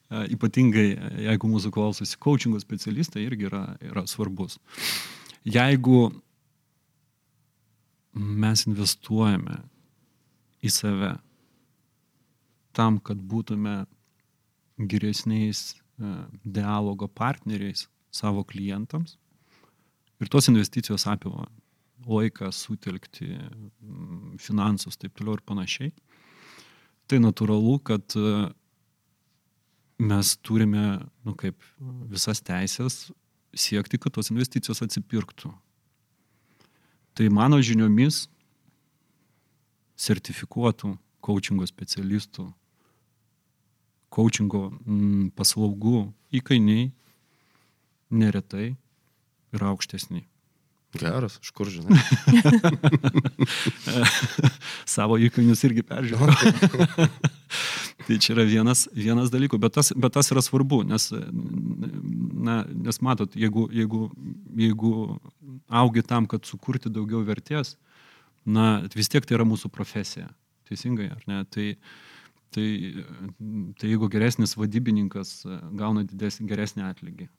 ypatingai, 0.09 0.87
jeigu 1.25 1.49
mūsų 1.49 1.71
klausosi 1.73 2.19
coachingo 2.21 2.61
specialistai, 2.61 3.25
irgi 3.25 3.49
yra, 3.49 3.63
yra 3.81 4.05
svarbus. 4.09 4.59
Jeigu 5.43 6.11
mes 8.13 8.65
investuojame 8.69 9.59
į 10.63 10.71
save 10.71 11.13
tam, 12.73 12.99
kad 12.99 13.17
būtume 13.17 13.83
geresniais 14.77 15.73
e, 15.73 16.13
dialogo 16.43 17.07
partneriais 17.07 17.87
savo 18.13 18.43
klientams. 18.47 19.17
Ir 20.21 20.29
tos 20.31 20.47
investicijos 20.49 21.05
apima 21.09 21.47
laiką 22.07 22.49
sutelkti, 22.51 23.29
finansus, 24.41 24.97
taip 24.99 25.15
toliau 25.17 25.37
ir 25.37 25.45
panašiai. 25.47 25.93
Tai 27.07 27.19
natūralu, 27.23 27.77
kad 27.85 28.15
e, 28.19 28.33
mes 30.03 30.33
turime, 30.45 30.85
nu 31.25 31.35
kaip, 31.39 31.59
visas 32.11 32.41
teisės 32.43 33.05
siekti, 33.53 33.99
kad 34.01 34.15
tos 34.15 34.31
investicijos 34.33 34.81
atsipirktų. 34.85 35.51
Tai 37.13 37.29
mano 37.29 37.59
žiniomis 37.61 38.25
sertifikuotų 39.99 40.95
coachingo 41.23 41.67
specialistų, 41.69 42.47
coachingo 44.13 44.67
mm, 44.73 45.31
paslaugų 45.37 46.07
įkainiai 46.33 46.89
neretai 48.13 48.73
yra 49.53 49.71
aukštesni. 49.73 50.25
Geras, 50.93 51.39
iš 51.41 51.49
kur 51.57 51.69
žinai. 51.73 51.97
Savo 54.95 55.17
įkainius 55.17 55.63
irgi 55.65 55.85
peržiūrėjau. 55.89 57.07
tai 58.07 58.17
čia 58.21 58.33
yra 58.35 58.45
vienas, 58.47 58.85
vienas 58.95 59.31
dalykų, 59.33 59.59
bet 59.61 59.75
tas, 59.77 59.91
bet 59.95 60.15
tas 60.15 60.31
yra 60.33 60.43
svarbu, 60.43 60.81
nes, 60.87 61.09
na, 62.47 62.61
nes 62.69 63.01
matot, 63.05 63.35
jeigu, 63.39 63.67
jeigu, 63.73 64.07
jeigu 64.59 64.93
augi 65.81 66.05
tam, 66.07 66.27
kad 66.29 66.47
sukurti 66.47 66.91
daugiau 66.93 67.23
vertės, 67.27 67.75
na, 68.45 68.81
vis 68.95 69.11
tiek 69.11 69.25
tai 69.25 69.39
yra 69.39 69.47
mūsų 69.47 69.71
profesija. 69.73 70.29
Teisingai, 70.67 71.09
ar 71.11 71.23
ne? 71.27 71.43
Tai, 71.51 71.69
tai, 72.55 72.67
tai 73.79 73.93
jeigu 73.93 74.09
geresnis 74.11 74.55
vadybininkas 74.59 75.41
gauna 75.79 76.05
didesnį, 76.07 76.47
geresnį 76.51 76.85
atlygį, 76.87 77.29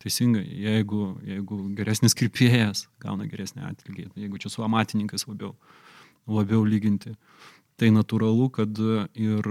Teisingai, 0.00 0.46
jeigu, 0.64 1.10
jeigu 1.28 1.58
geresnis 1.76 2.14
kirpėjas 2.16 2.86
gauna 3.02 3.26
geresnį 3.28 3.66
atlygį, 3.68 4.06
jeigu 4.16 4.38
čia 4.40 4.48
su 4.48 4.62
amatininkais 4.64 5.26
labiau, 5.28 5.50
labiau 6.24 6.62
lyginti, 6.64 7.12
tai 7.80 7.88
natūralu, 7.94 8.50
kad 8.52 8.80
ir, 9.16 9.46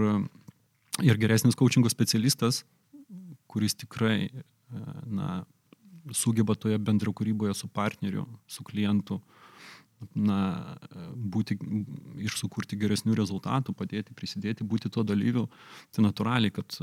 ir 1.01 1.21
geresnis 1.21 1.57
coachingo 1.57 1.89
specialistas, 1.89 2.61
kuris 3.49 3.73
tikrai 3.73 4.29
na, 5.09 5.43
sugeba 6.13 6.55
toje 6.55 6.77
bendro 6.77 7.13
kūryboje 7.15 7.55
su 7.57 7.69
partneriu, 7.73 8.27
su 8.49 8.65
klientu, 8.67 9.19
na, 10.15 10.37
būti 11.33 11.57
ir 12.21 12.35
sukurti 12.37 12.77
geresnių 12.79 13.17
rezultatų, 13.17 13.73
padėti, 13.75 14.15
prisidėti, 14.15 14.67
būti 14.67 14.91
to 14.93 15.03
dalyviu, 15.03 15.47
tai 15.95 16.05
natūraliai, 16.05 16.53
kad 16.55 16.77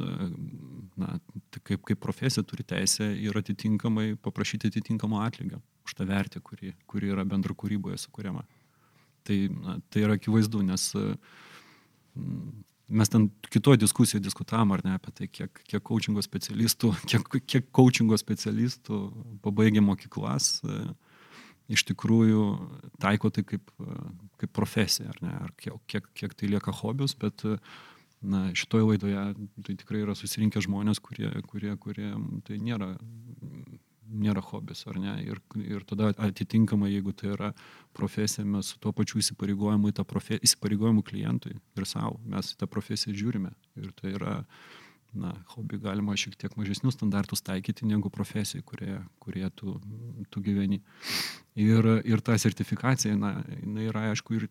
na, 1.00 1.16
tai 1.54 1.62
kaip, 1.62 1.86
kaip 1.88 2.02
profesija 2.02 2.44
turi 2.44 2.66
teisę 2.66 3.08
ir 3.22 3.38
atitinkamai 3.38 4.14
paprašyti 4.22 4.72
atitinkamo 4.72 5.22
atlygio 5.24 5.62
už 5.86 5.94
tą 5.96 6.08
vertę, 6.08 6.42
kuri, 6.44 6.74
kuri 6.90 7.14
yra 7.14 7.24
bendro 7.24 7.54
kūryboje 7.54 8.02
sukūriama. 8.02 8.42
Tai, 9.26 9.38
tai 9.90 10.04
yra 10.06 10.16
akivaizdu, 10.18 10.62
nes 10.66 10.90
mes 12.88 13.08
ten 13.10 13.26
kitoje 13.50 13.80
diskusijoje 13.82 14.22
diskutavom, 14.22 14.72
ar 14.76 14.84
ne, 14.84 14.94
apie 14.98 15.12
tai, 15.14 15.26
kiek, 15.28 15.62
kiek 15.66 15.82
coachingo 15.86 16.22
specialistų, 16.22 16.92
kiek, 17.10 17.26
kiek 17.50 17.68
coachingo 17.74 18.18
specialistų 18.20 19.00
pabaigia 19.44 19.82
mokyklas, 19.84 20.60
iš 21.66 21.82
tikrųjų 21.88 22.44
taiko 23.02 23.32
tai 23.34 23.42
kaip, 23.46 23.72
kaip 24.38 24.54
profesija, 24.54 25.10
ar 25.10 25.22
ne, 25.24 25.34
ar 25.48 25.52
kiek, 25.90 26.06
kiek 26.14 26.38
tai 26.38 26.52
lieka 26.52 26.74
hobius, 26.82 27.16
bet 27.18 27.42
na, 28.22 28.46
šitoje 28.56 28.86
laidoje 28.86 29.24
tai 29.66 29.74
tikrai 29.82 30.04
yra 30.04 30.14
susirinkę 30.18 30.62
žmonės, 30.62 31.02
kurie, 31.02 31.32
kurie, 31.50 31.74
kurie 31.82 32.12
tai 32.46 32.60
nėra, 32.62 32.94
nėra 34.06 34.42
hobis, 34.44 34.84
ar 34.90 34.98
ne, 35.00 35.16
ir, 35.24 35.40
ir 35.62 35.84
tada 35.88 36.12
atitinkamai, 36.28 36.92
jeigu 36.94 37.14
tai 37.16 37.32
yra 37.34 37.52
profesija, 37.96 38.44
mes 38.46 38.72
su 38.72 38.80
tuo 38.82 38.92
pačiu 38.96 39.20
įsipareigojimu, 39.22 39.92
įsipareigojimu 40.38 41.04
klientui 41.06 41.56
ir 41.56 41.88
savo, 41.88 42.20
mes 42.24 42.52
į 42.54 42.60
tą 42.60 42.70
profesiją 42.70 43.16
žiūrime 43.16 43.52
ir 43.82 43.94
tai 43.98 44.14
yra 44.14 44.40
na, 45.16 45.32
hobį 45.54 45.80
galima 45.84 46.16
šiek 46.18 46.36
tiek 46.38 46.54
mažesnius 46.58 46.96
standartus 46.96 47.42
taikyti 47.44 47.86
negu 47.88 48.10
profesijai, 48.12 48.64
kurie, 48.66 48.98
kurie 49.22 49.46
tu, 49.56 49.78
tu 50.32 50.42
gyveni. 50.44 50.82
Ir, 51.56 51.88
ir 52.04 52.22
ta 52.24 52.36
sertifikacija, 52.40 53.16
na, 53.18 53.38
jinai 53.62 53.88
yra 53.88 54.06
aišku 54.10 54.36
ir 54.36 54.48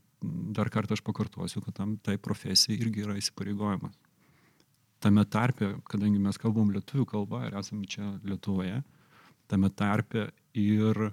dar 0.56 0.72
kartą 0.74 0.98
aš 0.98 1.04
pakartosiu, 1.06 1.62
kad 1.66 1.78
tam 1.78 1.96
tai 2.02 2.18
profesijai 2.18 2.80
irgi 2.80 3.06
yra 3.06 3.18
įsipareigojimas. 3.20 3.94
Tame 5.04 5.26
tarpe, 5.30 5.76
kadangi 5.92 6.22
mes 6.22 6.40
kalbam 6.42 6.72
lietuvių 6.74 7.06
kalbą 7.12 7.44
ir 7.46 7.58
esame 7.60 7.86
čia 7.90 8.16
Lietuvoje, 8.26 8.80
tame 9.52 9.70
tarpe 9.70 10.30
ir 10.56 11.12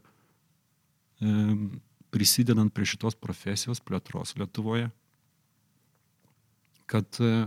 prisidedant 2.13 2.73
prie 2.75 2.87
šitos 2.89 3.17
profesijos 3.17 3.81
plėtros 3.81 4.35
Lietuvoje, 4.37 4.91
kad 6.91 7.21
e, 7.25 7.47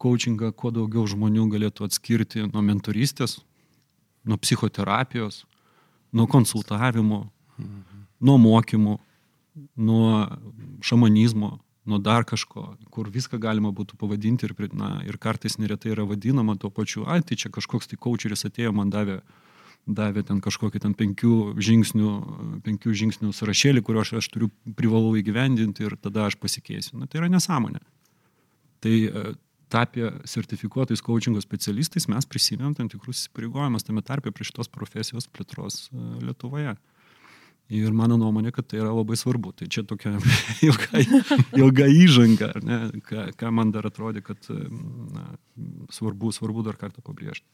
coachingą 0.00 0.52
kuo 0.52 0.72
daugiau 0.74 1.06
žmonių 1.08 1.46
galėtų 1.54 1.86
atskirti 1.88 2.44
nuo 2.50 2.64
mentorystės, 2.66 3.38
nuo 4.28 4.36
psichoterapijos, 4.40 5.44
nuo 6.12 6.28
konsultavimo, 6.28 7.22
mhm. 7.56 8.04
nuo 8.20 8.36
mokymų, 8.42 8.98
nuo 9.80 10.10
šamanizmo, 10.84 11.54
nuo 11.88 11.98
dar 12.04 12.26
kažko, 12.28 12.74
kur 12.92 13.08
viską 13.08 13.40
galima 13.40 13.72
būtų 13.72 13.96
pavadinti 14.00 14.44
ir, 14.46 14.54
na, 14.76 14.98
ir 15.08 15.16
kartais 15.16 15.56
neretai 15.58 15.94
yra 15.94 16.04
vadinama 16.04 16.58
tuo 16.60 16.68
pačiu, 16.68 17.06
ai, 17.08 17.22
tai 17.24 17.38
čia 17.40 17.48
kažkoks 17.52 17.88
tai 17.88 17.96
coacheris 17.96 18.44
atėjo, 18.44 18.74
man 18.76 18.92
davė, 18.92 19.22
davė 19.86 20.24
ten 20.26 20.40
kažkokį 20.44 20.82
ten 20.84 20.96
penkių 20.98 21.36
žingsnių, 21.60 22.10
penkių 22.66 22.96
žingsnių 23.02 23.32
sąrašėlį, 23.36 23.84
kurio 23.86 24.04
aš, 24.04 24.16
aš 24.20 24.28
turiu 24.32 24.50
privalau 24.76 25.14
įgyvendinti 25.18 25.86
ir 25.86 25.96
tada 26.00 26.28
aš 26.28 26.36
pasikeisiu. 26.40 26.98
Na, 27.00 27.08
tai 27.10 27.22
yra 27.22 27.30
nesąmonė. 27.32 27.80
Tai 28.80 28.94
tapę 29.70 30.12
sertifikuotais 30.24 31.02
coachingo 31.02 31.40
specialistais 31.42 32.08
mes 32.10 32.26
prisimėm 32.26 32.74
tam 32.76 32.88
tikrus 32.90 33.22
įsipareigojimus 33.22 33.86
tame 33.86 34.02
tarpe 34.06 34.32
prie 34.34 34.46
šitos 34.48 34.70
profesijos 34.72 35.28
plėtros 35.30 35.84
e, 35.88 36.06
Lietuvoje. 36.26 36.74
Ir 37.70 37.94
mano 37.94 38.16
nuomonė, 38.18 38.50
kad 38.50 38.66
tai 38.66 38.80
yra 38.80 38.90
labai 38.90 39.14
svarbu. 39.14 39.52
Tai 39.60 39.68
čia 39.70 39.84
tokia 39.86 40.16
ilga, 40.68 41.04
ilga 41.54 41.86
įžanga, 41.86 42.50
ne, 42.66 42.80
ką, 43.06 43.28
ką 43.38 43.52
man 43.54 43.70
dar 43.74 43.86
atrodė, 43.86 44.24
kad 44.26 44.50
e, 44.50 44.58
na, 45.14 45.28
svarbu, 45.94 46.34
svarbu 46.34 46.66
dar 46.66 46.80
kartą 46.80 47.04
pabrėžti. 47.06 47.46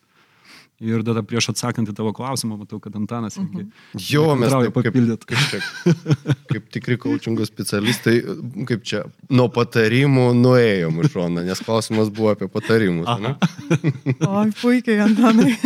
Ir 0.84 1.00
tada 1.06 1.22
prieš 1.24 1.48
atsakant 1.54 1.88
į 1.88 1.94
tavo 1.96 2.10
klausimą, 2.16 2.58
matau, 2.60 2.76
kad 2.84 2.96
Antanas 2.98 3.38
irgi. 3.40 3.62
Uh 3.64 3.94
-huh. 3.94 4.02
Jo, 4.12 4.24
mes 4.36 4.52
taip 4.52 4.74
papildėt. 4.76 5.24
Kaip, 5.24 5.44
kaip, 5.52 6.26
kaip 6.50 6.66
tikri 6.74 6.98
coachingo 7.00 7.46
specialistai, 7.48 8.20
kaip 8.68 8.84
čia, 8.84 9.04
nuo 9.30 9.48
patarimų 9.48 10.26
nuėjom 10.36 11.00
iš 11.00 11.12
šoną, 11.14 11.44
nes 11.46 11.64
klausimas 11.64 12.12
buvo 12.12 12.34
apie 12.34 12.48
patarimus. 12.48 13.08
o, 14.20 14.44
puikiai, 14.60 15.00
Antanai. 15.00 15.56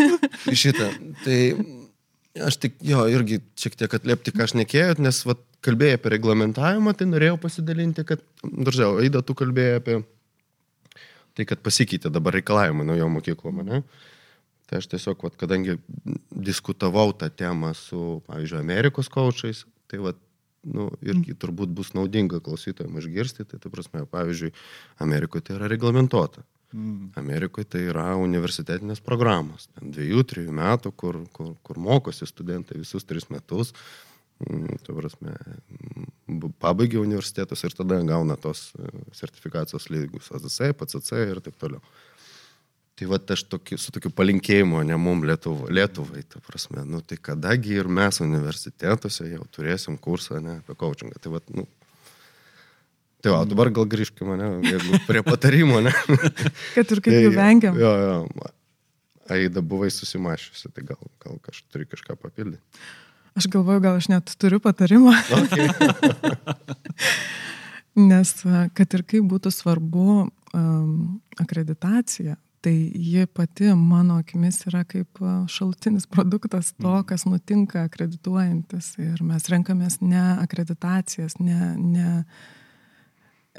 Šitą. 0.54 0.92
Tai 1.24 1.40
aš 2.46 2.56
tik, 2.62 2.78
jo, 2.80 3.08
irgi 3.10 3.40
šiek 3.58 3.74
tiek 3.74 3.94
atliepti, 3.94 4.30
ką 4.30 4.46
aš 4.46 4.54
nekėjot, 4.54 5.02
nes 5.02 5.26
vat, 5.26 5.42
kalbėjai 5.60 5.98
apie 5.98 6.14
reglamentavimą, 6.14 6.94
tai 6.94 7.10
norėjau 7.10 7.36
pasidalinti, 7.42 8.04
kad, 8.06 8.22
daržau, 8.44 8.94
Aida, 9.02 9.22
tu 9.26 9.34
kalbėjai 9.34 9.82
apie 9.82 10.00
tai 11.36 11.46
kad 11.48 11.62
pasikeitė 11.64 12.10
dabar 12.12 12.36
reikalavimai 12.38 12.86
naujo 12.88 13.08
mokyklo 13.16 13.52
mane. 13.54 13.82
Tai 14.70 14.78
aš 14.78 14.86
tiesiog, 14.92 15.24
vat, 15.26 15.34
kadangi 15.34 15.74
diskutavau 16.30 17.10
tą 17.18 17.26
temą 17.34 17.72
su, 17.74 18.20
pavyzdžiui, 18.30 18.60
Amerikos 18.62 19.08
kočiais, 19.10 19.64
tai 19.90 19.98
vat, 20.04 20.18
nu, 20.62 20.86
irgi 21.02 21.34
turbūt 21.34 21.72
bus 21.74 21.90
naudinga 21.96 22.38
klausytojams 22.44 23.00
išgirsti, 23.02 23.48
tai, 23.50 23.58
tai 23.58 23.72
prasme, 23.72 24.04
pavyzdžiui, 24.12 24.52
Amerikoje 25.02 25.48
tai 25.48 25.56
yra 25.58 25.70
reglamentuota. 25.72 26.44
Amerikoje 27.18 27.66
tai 27.72 27.80
yra 27.90 28.12
universitetinės 28.22 29.02
programos, 29.02 29.66
ten 29.74 29.90
dviejų, 29.90 30.22
trijų 30.30 30.54
metų, 30.54 30.92
kur, 30.94 31.18
kur, 31.34 31.56
kur 31.66 31.80
mokosi 31.82 32.28
studentai 32.30 32.78
visus 32.78 33.02
tris 33.08 33.26
metus, 33.34 33.72
mm, 34.46 34.78
tu 34.86 34.94
prasme, 34.94 35.34
mm, 36.30 36.52
pabaigia 36.62 37.02
universitetus 37.02 37.66
ir 37.66 37.74
tada 37.74 37.98
gauna 38.06 38.38
tos 38.38 38.68
e, 38.78 38.86
sertifikacijos 39.18 39.90
lygus 39.90 40.30
AZC, 40.30 40.70
PCC 40.78 41.24
ir 41.32 41.42
taip 41.42 41.58
toliau. 41.58 41.82
Tai 43.00 43.06
va 43.08 43.16
aš 43.32 43.46
tokį, 43.48 43.78
su 43.80 43.94
tokiu 43.96 44.10
palinkėjimu, 44.12 44.82
ne 44.84 44.96
mum 45.00 45.22
Lietuvo, 45.24 45.70
Lietuvai, 45.72 46.20
ta 46.28 46.36
prasme, 46.44 46.82
nu 46.84 46.98
tai 47.00 47.16
kadagi 47.16 47.78
ir 47.80 47.86
mes 47.88 48.20
universitetuose 48.20 49.24
jau 49.30 49.46
turėsim 49.56 49.96
kursą, 49.96 50.36
ne, 50.44 50.58
apie 50.60 50.76
coachingą. 50.76 51.16
Tai 51.16 51.32
va, 51.32 51.40
nu, 51.56 51.64
Tai 53.20 53.32
va, 53.34 53.40
dabar 53.44 53.68
gal 53.72 53.84
grįžkime, 53.88 54.36
ne, 54.36 54.76
prie 55.08 55.20
patarimo, 55.24 55.80
ne. 55.84 55.92
Kad 56.76 56.92
ir 56.92 57.00
kaip 57.04 57.16
jų 57.16 57.32
vengiam. 57.34 57.76
Jo, 57.80 57.92
jo. 58.00 58.50
Aida 59.30 59.64
buvai 59.64 59.88
susimašiusi, 59.92 60.68
tai 60.74 60.84
gal, 60.88 61.00
gal 61.24 61.40
kažkaip 61.44 61.72
turi 61.72 61.88
kažką 61.88 62.16
papildyti. 62.20 62.60
Aš 63.38 63.48
galvoju, 63.52 63.84
gal 63.84 63.96
aš 64.00 64.10
net 64.12 64.32
turiu 64.40 64.60
patarimą. 64.60 65.12
Okay. 65.40 65.68
Nes 68.10 68.36
kad 68.76 68.96
ir 68.96 69.08
kaip 69.08 69.28
būtų 69.32 69.52
svarbu 69.56 70.06
um, 70.20 70.94
akreditacija, 71.40 72.36
tai 72.60 72.92
ji 72.94 73.26
pati 73.26 73.74
mano 73.74 74.18
akimis 74.20 74.66
yra 74.68 74.82
kaip 74.84 75.20
šalutinis 75.48 76.06
produktas 76.06 76.72
to, 76.72 76.88
mm. 76.88 77.04
kas 77.08 77.24
nutinka 77.24 77.84
akredituojantis. 77.88 78.92
Ir 79.00 79.22
mes 79.24 79.48
renkamės 79.48 80.00
ne 80.04 80.20
akreditacijas, 80.42 81.38
ne, 81.40 81.72
ne, 81.80 82.10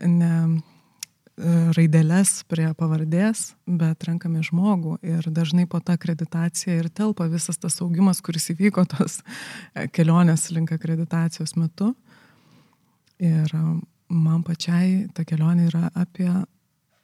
ne 0.05 0.31
e, 0.37 1.55
raidelės 1.77 2.35
prie 2.51 2.69
pavardės, 2.77 3.55
bet 3.65 4.05
renkame 4.05 4.43
žmogų 4.45 4.99
ir 5.01 5.31
dažnai 5.33 5.65
po 5.69 5.81
tą 5.81 5.97
akreditaciją 5.97 6.77
ir 6.83 6.93
telpa 6.93 7.29
visas 7.31 7.57
tas 7.57 7.81
augimas, 7.81 8.21
kuris 8.21 8.51
įvyko 8.53 8.85
tos 8.93 9.21
e, 9.73 9.87
kelionės 9.89 10.51
link 10.53 10.73
akreditacijos 10.77 11.57
metu. 11.57 11.95
Ir 13.21 13.49
man 14.11 14.41
pačiai 14.45 15.07
ta 15.13 15.25
kelionė 15.25 15.69
yra 15.69 15.89
apie 15.97 16.29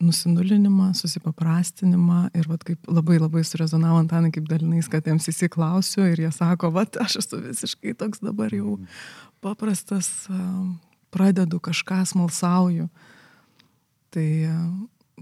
nusinulinimą, 0.03 0.91
susipaprastinimą 0.93 2.27
ir 2.37 2.47
vat, 2.49 2.63
kaip 2.67 2.89
labai 2.91 3.17
labai 3.17 3.41
surezonavo 3.47 4.01
Antanai 4.03 4.31
kaip 4.33 4.45
dalinais, 4.49 4.89
kad 4.91 5.07
jiems 5.07 5.25
įsiklausiu 5.31 6.05
ir 6.11 6.21
jie 6.21 6.31
sako, 6.33 6.69
va, 6.75 6.85
aš 7.01 7.17
esu 7.23 7.41
visiškai 7.41 7.95
toks 7.97 8.21
dabar 8.21 8.53
jau 8.53 8.77
paprastas, 9.41 10.27
pradedu 11.13 11.59
kažką 11.63 12.03
smalsauju. 12.11 12.89
Tai 14.13 14.27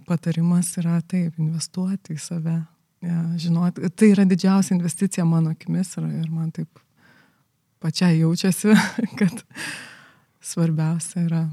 patarimas 0.05 0.73
yra 0.81 0.99
taip, 1.07 1.37
investuoti 1.39 2.15
į 2.15 2.21
save. 2.21 2.57
Ja, 3.05 3.21
žinoti, 3.37 3.85
tai 3.93 4.09
yra 4.15 4.25
didžiausia 4.25 4.73
investicija 4.73 5.25
mano 5.29 5.51
akimis 5.53 5.91
ir, 5.99 6.07
ir 6.23 6.29
man 6.33 6.49
taip 6.55 6.81
pačiai 7.83 8.19
jaučiasi, 8.19 8.73
kad 9.19 9.43
svarbiausia 10.41 11.25
yra 11.27 11.43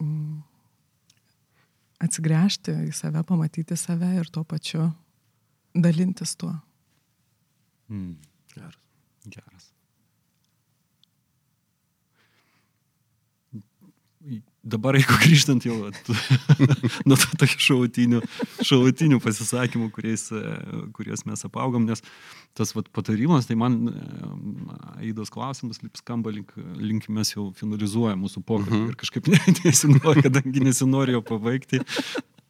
mm, 0.00 0.40
atsigręžti 2.02 2.74
į 2.88 2.92
save, 2.96 3.22
pamatyti 3.26 3.76
save 3.78 4.12
ir 4.20 4.30
tuo 4.32 4.44
pačiu 4.44 4.90
dalintis 5.76 6.36
tuo. 6.40 6.52
Mm, 7.92 8.16
geras. 8.54 8.82
Geras. 9.26 9.70
Dabar 14.66 14.98
jeigu 14.98 15.16
grįžtant 15.24 15.66
jau 15.66 15.76
nuo 17.08 17.18
to 17.20 17.38
tokių 17.42 17.62
šalutinių, 17.68 18.20
šalutinių 18.66 19.20
pasisakymų, 19.22 19.90
kuriais, 19.94 20.28
e, 20.34 20.42
kuriais 20.96 21.24
mes 21.28 21.46
apaugom, 21.46 21.86
nes 21.88 22.02
tas 22.56 22.72
vat, 22.76 22.90
patarimas, 22.96 23.48
tai 23.48 23.58
man 23.60 23.78
e, 23.92 23.96
Aidos 25.06 25.30
klausimas 25.32 25.80
skamba 26.00 26.34
link, 26.34 26.54
link 26.80 27.08
mes 27.12 27.34
jau 27.34 27.50
finalizuojam 27.58 28.24
mūsų 28.24 28.42
pokalbį 28.46 28.78
mhm. 28.80 28.92
ir 28.92 29.00
kažkaip 29.02 29.30
nesinori, 29.64 30.26
kadangi 30.26 30.64
nesinori 30.66 31.16
jo 31.16 31.22
pabaigti, 31.26 31.82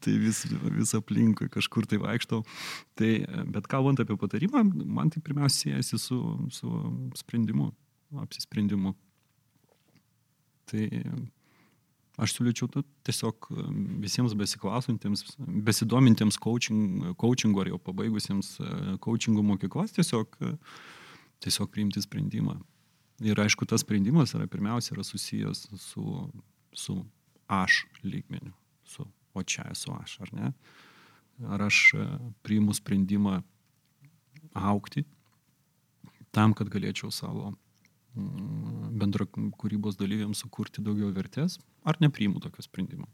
tai 0.04 0.18
vis, 0.22 0.44
vis 0.48 0.94
aplinkui 0.96 1.50
kažkur 1.52 1.88
tai 1.90 2.00
vaikštau. 2.02 2.44
Tai, 2.98 3.12
e, 3.20 3.46
bet 3.52 3.68
kalbant 3.70 4.00
apie 4.02 4.16
patarimą, 4.20 4.64
man 4.86 5.12
tai 5.12 5.24
pirmiausia 5.24 5.74
siejasi 5.74 6.00
su, 6.00 6.20
su 6.54 6.84
sprendimu, 7.20 7.72
apsisprendimu. 8.24 8.94
Tai 10.66 10.86
aš 12.16 12.36
siūlyčiau 12.36 12.68
tu, 12.72 12.82
tiesiog 13.06 13.50
visiems 14.02 14.34
besiklausantiems, 14.38 15.24
besidomintiems 15.66 16.38
coaching, 16.40 17.12
coachingu 17.20 17.62
ar 17.62 17.70
jau 17.72 17.80
pabaigusiems 17.88 18.54
e, 18.60 18.70
coachingo 19.04 19.44
mokyklas 19.44 19.92
tiesiog, 19.96 20.38
e, 20.40 20.54
tiesiog 21.44 21.70
priimti 21.72 22.02
sprendimą. 22.04 22.56
Ir 23.24 23.40
aišku, 23.40 23.68
tas 23.68 23.84
sprendimas 23.84 24.34
yra 24.36 24.48
pirmiausia 24.50 24.94
yra 24.96 25.04
susijęs 25.06 25.66
su, 25.80 26.06
su 26.76 26.98
aš 27.52 27.84
lygmeniu, 28.04 28.52
su 28.84 29.06
o 29.36 29.42
čia 29.42 29.66
esu 29.70 29.92
aš, 29.96 30.18
ar 30.24 30.32
ne? 30.32 30.52
Ar 31.52 31.66
aš 31.68 31.82
e, 31.94 32.06
priimu 32.44 32.74
sprendimą 32.76 33.42
aukti 34.56 35.04
tam, 36.32 36.54
kad 36.56 36.70
galėčiau 36.72 37.12
savo 37.12 37.52
bendra 38.16 39.26
kūrybos 39.28 39.98
dalyviams 40.00 40.42
sukurti 40.44 40.84
daugiau 40.84 41.12
vertės, 41.14 41.60
ar 41.84 42.00
nepriimu 42.02 42.40
tokio 42.42 42.64
sprendimo. 42.64 43.08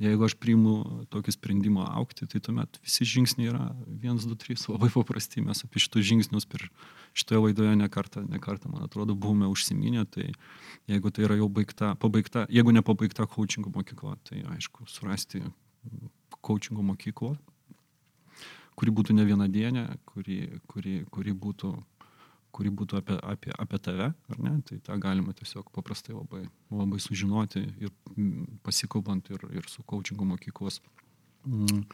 Jeigu 0.00 0.24
aš 0.24 0.32
priimu 0.40 1.04
tokį 1.12 1.34
sprendimą 1.34 1.84
aukti, 2.00 2.24
tai 2.24 2.40
tuomet 2.40 2.78
visi 2.80 3.04
žingsniai 3.04 3.50
yra 3.50 3.66
1, 3.92 4.22
2, 4.22 4.36
3 4.40 4.70
labai 4.72 4.88
paprasti. 4.94 5.42
Mes 5.44 5.60
apie 5.66 5.82
šitus 5.84 6.06
žingsnius 6.08 6.48
per 6.48 6.64
šitoje 7.12 7.42
laidoje 7.42 7.74
nekartą, 7.76 8.22
nekartą, 8.24 8.70
man 8.72 8.86
atrodo, 8.86 9.12
buvome 9.12 9.50
užsiminę. 9.52 10.06
Tai 10.08 10.24
jeigu 10.88 11.12
tai 11.12 11.26
yra 11.28 11.36
jau 11.36 11.50
baigta, 11.52 11.92
pabaigta, 12.00 12.46
jeigu 12.48 12.72
nepabaigta 12.72 13.28
coachingo 13.28 13.74
mokykla, 13.74 14.16
tai 14.24 14.40
aišku, 14.56 14.88
surasti 14.88 15.42
coachingo 16.40 16.86
mokyklą, 16.94 17.34
kuri 18.80 18.96
būtų 18.96 19.20
ne 19.20 19.28
vienadienė, 19.28 19.84
kuri, 20.08 20.40
kuri, 20.64 21.02
kuri 21.12 21.36
būtų 21.36 21.74
kuri 22.54 22.70
būtų 22.74 23.00
apie, 23.00 23.16
apie, 23.32 23.52
apie 23.62 23.80
tave, 23.82 24.08
ar 24.12 24.40
ne, 24.42 24.54
tai 24.66 24.78
tą 24.84 24.96
galima 25.02 25.34
tiesiog 25.36 25.70
paprastai 25.74 26.14
labai, 26.16 26.44
labai 26.74 27.00
sužinoti 27.02 27.62
ir 27.82 27.92
pasikalbant 28.66 29.30
ir, 29.34 29.44
ir 29.54 29.68
su 29.70 29.84
coachingo 29.86 30.26
mokyklos. 30.28 30.80
Mm. 31.46 31.84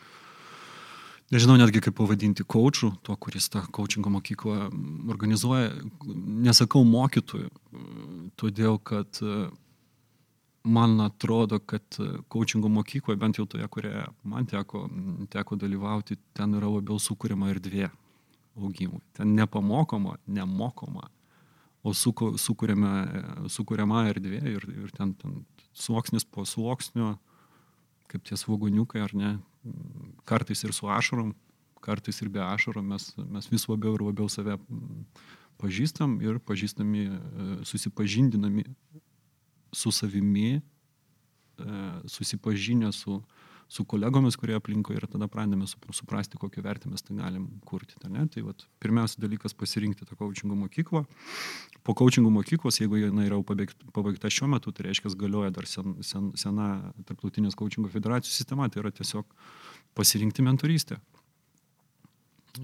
Nežinau 1.34 1.56
netgi 1.58 1.80
kaip 1.82 1.96
pavadinti 1.98 2.44
coachų, 2.46 2.92
to, 3.02 3.14
kuris 3.18 3.48
tą 3.50 3.64
coachingo 3.74 4.12
mokyklą 4.14 4.68
organizuoja. 5.10 5.72
Nesakau 6.46 6.84
mokytojų, 6.86 7.50
todėl 8.38 8.78
kad 8.78 9.18
man 10.66 11.00
atrodo, 11.02 11.58
kad 11.58 11.98
coachingo 12.30 12.70
mokykloje, 12.70 13.18
bent 13.18 13.40
jau 13.40 13.46
toje, 13.50 13.66
kurioje 13.74 14.06
man 14.22 14.46
teko, 14.46 14.86
teko 15.30 15.58
dalyvauti, 15.58 16.18
ten 16.34 16.54
yra 16.58 16.70
labiau 16.70 17.02
sukūrima 17.02 17.50
erdvė 17.50 17.90
augimui. 18.56 19.02
Ten 19.16 19.34
nepamokoma, 19.36 20.16
nemokoma, 20.26 21.08
o 21.86 21.92
sukūrėme, 21.94 22.92
sukūrėma 23.52 24.06
erdvė 24.10 24.40
ir, 24.56 24.66
ir 24.84 24.92
ten, 24.96 25.14
ten 25.20 25.44
sluoksnis 25.76 26.26
po 26.26 26.44
sluoksnio, 26.48 27.14
kaip 28.10 28.24
tie 28.26 28.38
svoguniukai 28.38 29.02
ar 29.04 29.14
ne, 29.14 29.32
kartais 30.26 30.62
ir 30.66 30.74
su 30.74 30.88
ašarom, 30.90 31.34
kartais 31.84 32.18
ir 32.22 32.30
be 32.32 32.42
ašarom 32.42 32.94
mes, 32.94 33.12
mes 33.16 33.50
vis 33.52 33.66
labiau 33.70 33.94
ir 33.98 34.06
labiau 34.08 34.30
save 34.32 34.58
pažįstam 35.60 36.18
ir 36.24 36.40
pažįstami, 36.42 37.06
susipažindinami 37.66 38.66
su 39.74 39.92
savimi, 39.94 40.60
susipažinę 42.10 42.92
su, 42.92 43.20
su 43.68 43.84
kolegomis, 43.84 44.36
kurie 44.38 44.54
aplinkoje 44.56 45.00
ir 45.00 45.06
tada 45.10 45.26
pradedame 45.30 45.66
suprasti, 45.66 46.38
kokią 46.38 46.62
vertę 46.62 46.90
mes 46.90 47.02
tai 47.02 47.16
galim 47.18 47.48
kurti. 47.66 47.98
Tai, 48.02 48.12
tai 48.30 48.44
vat, 48.46 48.62
pirmiausia 48.82 49.22
dalykas 49.22 49.56
pasirinkti 49.58 50.06
tą 50.06 50.18
coachingo 50.18 50.54
mokyklą. 50.58 51.02
Po 51.86 51.94
coachingo 51.94 52.30
mokyklos, 52.30 52.78
jeigu 52.80 53.00
jinai 53.00 53.26
yra 53.26 53.40
pabaigta 53.42 54.30
šiuo 54.30 54.50
metu, 54.54 54.72
tai 54.74 54.88
reiškia, 54.88 55.10
galioja 55.18 55.50
dar 55.54 55.66
sen, 55.70 55.98
sen, 56.06 56.30
sena 56.38 56.70
tarptautinės 57.08 57.58
coachingo 57.58 57.90
federacijų 57.90 58.34
sistema, 58.34 58.70
tai 58.70 58.84
yra 58.84 58.94
tiesiog 58.94 59.26
pasirinkti 59.98 60.46
mentorystę. 60.46 61.00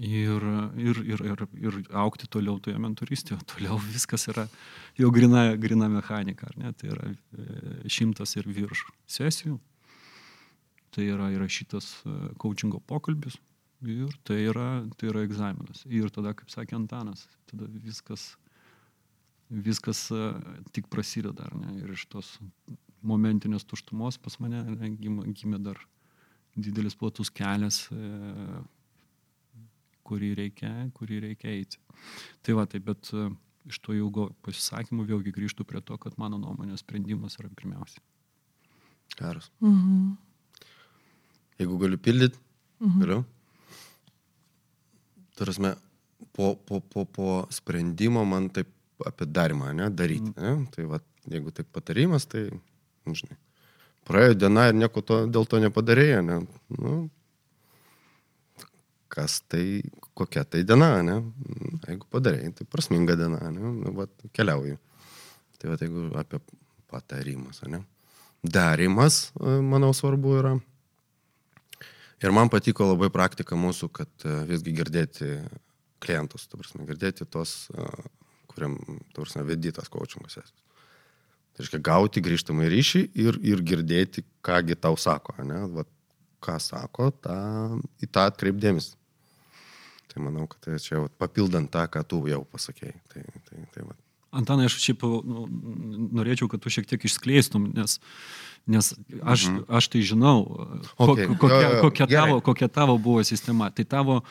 Ir, 0.01 0.41
ir, 0.81 0.99
ir, 1.05 1.21
ir, 1.21 1.41
ir 1.61 1.75
aukti 2.01 2.25
toliau 2.31 2.57
toje 2.63 2.79
mentorystėje. 2.81 3.37
Toliau 3.51 3.77
viskas 3.91 4.25
yra 4.31 4.47
jau 4.97 5.11
grina, 5.13 5.51
grina 5.59 5.91
mechanika, 5.91 6.47
ar 6.49 6.57
ne? 6.57 6.73
Tai 6.79 6.89
yra 6.95 7.11
e, 7.11 7.45
šimtas 7.91 8.33
ir 8.39 8.47
virš 8.49 8.87
sesijų, 9.19 9.59
tai 10.93 11.09
yra 11.11 11.31
įrašytas 11.33 11.89
coachingo 12.41 12.81
pokalbis 12.89 13.39
ir 13.83 14.13
tai 14.23 14.39
yra, 14.47 14.67
tai 14.97 15.09
yra 15.11 15.23
egzaminas. 15.27 15.83
Ir 15.89 16.11
tada, 16.13 16.33
kaip 16.37 16.51
sakė 16.53 16.77
Antanas, 16.77 17.25
tada 17.51 17.67
viskas, 17.83 18.33
viskas 19.49 20.05
tik 20.75 20.87
prasideda, 20.93 21.49
ne? 21.59 21.75
Ir 21.81 21.95
iš 21.97 22.05
tos 22.11 22.37
momentinės 23.03 23.67
tuštumos 23.67 24.19
pas 24.23 24.39
mane 24.39 24.63
ne, 24.69 24.93
gimė, 24.95 25.59
dar 25.63 25.79
didelis 26.55 26.95
platus 26.95 27.31
kelias, 27.33 27.83
kurį 30.07 30.33
reikia, 30.39 30.71
kurį 30.95 31.23
reikia 31.27 31.51
eiti. 31.51 31.81
Tai 32.43 32.59
va, 32.59 32.67
tai 32.69 32.79
bet 32.83 33.11
iš 33.67 33.79
to 33.83 33.95
ilgo 33.95 34.29
pasisakymo 34.43 35.05
vėlgi 35.07 35.33
grįžtų 35.35 35.65
prie 35.67 35.81
to, 35.83 35.97
kad 35.99 36.15
mano 36.19 36.39
nuomonė 36.39 36.77
sprendimas 36.79 37.39
yra 37.39 37.51
pirmiausia. 37.51 38.03
Geras. 39.17 39.51
Mhm. 39.61 40.13
Jeigu 41.61 41.77
galiu 41.81 42.01
pildyti, 42.01 42.39
mhm. 42.81 42.99
galiu. 43.03 43.23
Tarasme, 45.37 45.75
po, 46.33 46.53
po, 46.55 46.79
po, 46.81 47.05
po 47.05 47.29
sprendimo 47.53 48.25
man 48.25 48.49
taip 48.53 48.69
apie 49.05 49.25
darimą, 49.25 49.73
ne, 49.73 49.89
daryti. 49.89 50.33
Mhm. 50.35 50.41
Ne? 50.43 50.71
Tai 50.73 50.85
va, 50.91 51.01
jeigu 51.29 51.51
taip 51.55 51.69
patarimas, 51.73 52.27
tai, 52.29 52.47
nu, 53.05 53.17
žinai, 53.17 53.37
praėjo 54.07 54.37
diena 54.45 54.67
ir 54.69 54.77
nieko 54.77 55.03
to, 55.05 55.23
dėl 55.31 55.47
to 55.49 55.61
nepadarėjo, 55.63 56.23
ne. 56.25 56.39
Nu, 56.77 56.95
kas 59.13 59.41
tai, 59.47 59.83
kokia 60.17 60.43
tai 60.49 60.63
diena, 60.67 60.97
ne? 61.05 61.19
Jeigu 61.85 62.09
padarėjai, 62.13 62.53
tai 62.57 62.67
prasminga 62.69 63.17
diena, 63.19 63.39
ne? 63.53 63.73
Nu, 63.83 63.93
va, 63.97 64.07
keliauju. 64.33 64.79
Tai 65.61 65.71
va, 65.71 65.79
jeigu 65.79 66.09
apie 66.19 66.41
patarimus, 66.91 67.61
ne? 67.69 67.83
Darimas, 68.43 69.29
e, 69.39 69.59
manau, 69.63 69.93
svarbu 69.95 70.37
yra. 70.41 70.53
Ir 72.23 72.31
man 72.31 72.47
patiko 72.51 72.87
labai 72.87 73.09
praktika 73.11 73.57
mūsų, 73.59 73.89
kad 73.91 74.27
e, 74.27 74.35
visgi 74.47 74.71
girdėti 74.75 75.37
klientus, 76.03 76.47
tu 76.47 76.59
prasme, 76.59 76.85
girdėti 76.87 77.27
tos, 77.27 77.67
e, 77.75 77.87
kuriam, 78.51 78.77
prasme, 79.15 79.43
vedytas 79.47 79.91
kočingas 79.91 80.39
esi. 80.39 80.55
Tai 81.53 81.61
reiškia 81.61 81.81
gauti 81.85 82.23
grįžtamą 82.23 82.69
ryšį 82.71 83.03
ir, 83.21 83.37
ir 83.45 83.61
girdėti, 83.61 84.23
kągi 84.45 84.79
tau 84.79 84.95
sako, 84.97 85.35
ne? 85.45 85.59
Va, 85.75 85.83
ką 86.43 86.55
sako, 86.63 87.11
tą, 87.23 87.35
į 88.03 88.09
tą 88.09 88.25
atkreipdėmės. 88.31 88.93
Tai 90.13 90.23
manau, 90.25 90.47
kad 90.49 90.63
tai 90.65 90.79
čia 90.81 91.03
papildant 91.21 91.71
tą, 91.73 91.85
ką 91.91 92.03
tu 92.07 92.23
jau 92.29 92.41
pasakėjai. 92.49 92.95
Tai, 93.13 93.23
tai, 93.49 93.67
tai 93.75 93.85
va. 93.85 93.95
Antanai, 94.33 94.65
aš 94.65 94.79
šiaip 94.81 95.03
nu, 95.05 95.45
norėčiau, 96.17 96.49
kad 96.49 96.61
tu 96.63 96.71
šiek 96.73 96.87
tiek 96.89 97.03
išskleistum, 97.05 97.69
nes, 97.77 97.99
nes 98.67 98.93
aš, 99.21 99.47
mhm. 99.49 99.63
aš 99.67 99.89
tai 99.91 100.01
žinau, 100.01 100.37
okay. 100.95 101.27
ko, 101.27 101.35
kokia, 101.35 101.59
jo, 101.59 101.73
jo, 101.75 101.81
kokia, 101.81 102.07
tavo, 102.07 102.37
kokia 102.41 102.67
tavo 102.67 102.97
buvo 102.97 103.23
sistema. 103.27 103.67
Tai 103.75 103.83
tavo, 103.85 104.21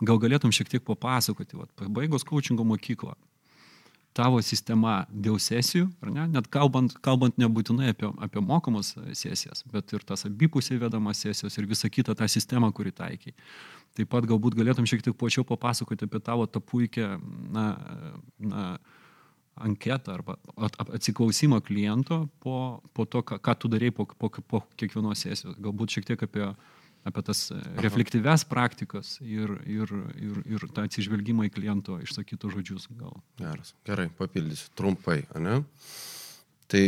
gal 0.00 0.20
galėtum 0.22 0.54
šiek 0.54 0.70
tiek 0.72 0.84
papasakoti, 0.86 1.58
vat, 1.60 1.68
pabaigus 1.76 2.24
coachingo 2.24 2.64
mokyklą, 2.64 3.12
tavo 4.16 4.40
sistema 4.44 5.02
dėl 5.08 5.38
sesijų, 5.40 5.86
ne? 6.12 6.26
net 6.34 6.48
kalbant, 6.52 6.94
kalbant 7.04 7.38
nebūtinai 7.40 7.92
apie, 7.92 8.08
apie 8.24 8.42
mokamas 8.44 8.94
sesijas, 9.16 9.64
bet 9.72 9.92
ir 9.96 10.04
tas 10.08 10.26
abipusiai 10.28 10.80
vedamas 10.80 11.22
sesijos 11.24 11.56
ir 11.58 11.68
visa 11.68 11.88
kita 11.92 12.16
ta 12.16 12.28
sistema, 12.28 12.70
kuri 12.72 12.92
taikiai. 12.92 13.36
Taip 13.96 14.08
pat 14.12 14.24
galbūt 14.28 14.56
galėtum 14.56 14.88
šiek 14.88 15.04
tiek 15.04 15.16
plačiau 15.16 15.44
papasakoti 15.48 16.08
apie 16.08 16.20
tavo 16.24 16.46
tą 16.48 16.60
puikią 16.64 17.18
na, 17.52 17.66
na, 18.40 18.66
anketą 19.54 20.14
arba 20.16 20.36
atsiklausimą 20.56 21.60
kliento 21.60 22.28
po, 22.40 22.82
po 22.92 23.06
to, 23.06 23.22
ką, 23.22 23.38
ką 23.42 23.54
tu 23.58 23.70
darėjai 23.72 23.94
po, 23.96 24.06
po, 24.06 24.30
po 24.30 24.62
kiekvienos 24.80 25.24
sesijos. 25.26 25.58
Galbūt 25.62 25.96
šiek 25.96 26.08
tiek 26.08 26.24
apie, 26.24 26.48
apie 27.08 27.24
tas 27.26 27.44
reflektyves 27.84 28.46
praktikas 28.48 29.18
ir, 29.20 29.54
ir, 29.68 29.92
ir, 30.16 30.42
ir 30.56 30.66
tą 30.72 30.86
atsižvelgimą 30.88 31.50
į 31.50 31.54
kliento 31.54 31.98
išsakytus 32.02 32.56
žodžius. 32.56 32.88
Gal. 32.96 33.14
Geras. 33.40 33.74
Gerai, 33.88 34.08
papildysiu 34.18 34.72
trumpai, 34.78 35.22
ne? 35.36 35.60
Tai 36.72 36.84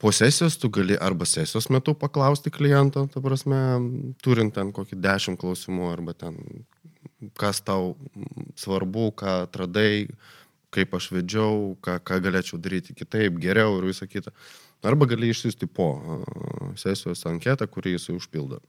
po 0.00 0.10
sesijos 0.16 0.56
tu 0.58 0.72
gali 0.72 0.96
arba 0.98 1.28
sesijos 1.28 1.68
metu 1.70 1.94
paklausti 1.94 2.50
kliento, 2.50 3.04
ta 3.12 3.22
prasme, 3.22 3.60
turint 4.24 4.56
ten 4.56 4.72
kokį 4.74 4.98
dešimt 4.98 5.40
klausimų 5.40 5.90
arba 5.92 6.16
ten 6.16 6.40
kas 7.38 7.60
tau 7.64 7.94
svarbu, 8.58 9.10
ką 9.20 9.36
atradai, 9.46 10.08
kaip 10.74 10.94
aš 10.94 11.10
vedžiau, 11.14 11.76
ką, 11.84 11.98
ką 12.06 12.20
galėčiau 12.24 12.60
daryti 12.62 12.94
kitaip, 12.96 13.38
geriau 13.42 13.78
ir 13.78 13.88
visą 13.90 14.08
kitą. 14.10 14.32
Arba 14.86 15.08
gali 15.10 15.28
išsiųsti 15.28 15.68
po 15.68 15.90
sesijos 16.80 17.26
anketą, 17.28 17.66
kurį 17.68 17.98
jisai 17.98 18.16
užpildo. 18.16 18.60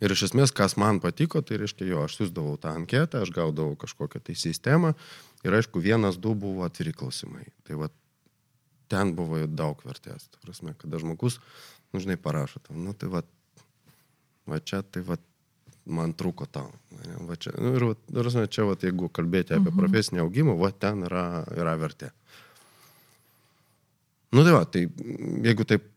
Ir 0.00 0.12
iš 0.14 0.30
esmės, 0.30 0.52
kas 0.56 0.78
man 0.80 0.98
patiko, 1.00 1.42
tai 1.44 1.58
reiškia, 1.60 1.86
jo, 1.90 2.04
aš 2.08 2.16
siūsdavau 2.16 2.56
tą 2.60 2.72
anketą, 2.72 3.20
aš 3.20 3.32
gaudavau 3.36 3.76
kažkokią 3.80 4.22
tai 4.24 4.36
sistemą 4.36 4.94
ir 5.44 5.56
aišku, 5.56 5.80
vienas, 5.84 6.16
du 6.16 6.32
buvo 6.36 6.64
atviri 6.64 6.94
klausimai. 6.96 7.44
Tai 7.68 7.82
va 7.82 7.90
ten 8.90 9.12
buvo 9.16 9.42
daug 9.46 9.80
vertės. 9.84 10.30
Prasme, 10.40 10.72
kada 10.80 11.00
žmogus, 11.02 11.38
nu, 11.92 12.00
žinai, 12.00 12.16
parašo 12.20 12.62
tam, 12.64 12.80
nu, 12.84 12.96
tai 12.96 13.12
va, 13.12 13.22
va 14.48 14.60
čia, 14.64 14.80
tai 14.82 15.04
va, 15.04 15.20
man 15.86 16.14
trūko 16.16 16.46
tau. 16.50 16.70
Va 17.28 17.36
čia, 17.40 17.52
nu, 17.58 17.74
ir, 17.76 17.86
prasme, 18.12 18.46
čia, 18.52 18.66
va, 18.68 18.76
jeigu 18.80 19.08
kalbėti 19.14 19.56
apie 19.56 19.70
mhm. 19.70 19.78
profesinį 19.80 20.24
augimą, 20.24 20.56
va, 20.60 20.72
ten 20.72 21.06
yra, 21.08 21.44
yra 21.56 21.76
vertė. 21.80 22.10
Nu, 24.30 24.44
tai 24.46 24.52
va, 24.54 24.62
tai 24.68 24.84
jeigu 25.42 25.66
taip 25.66 25.88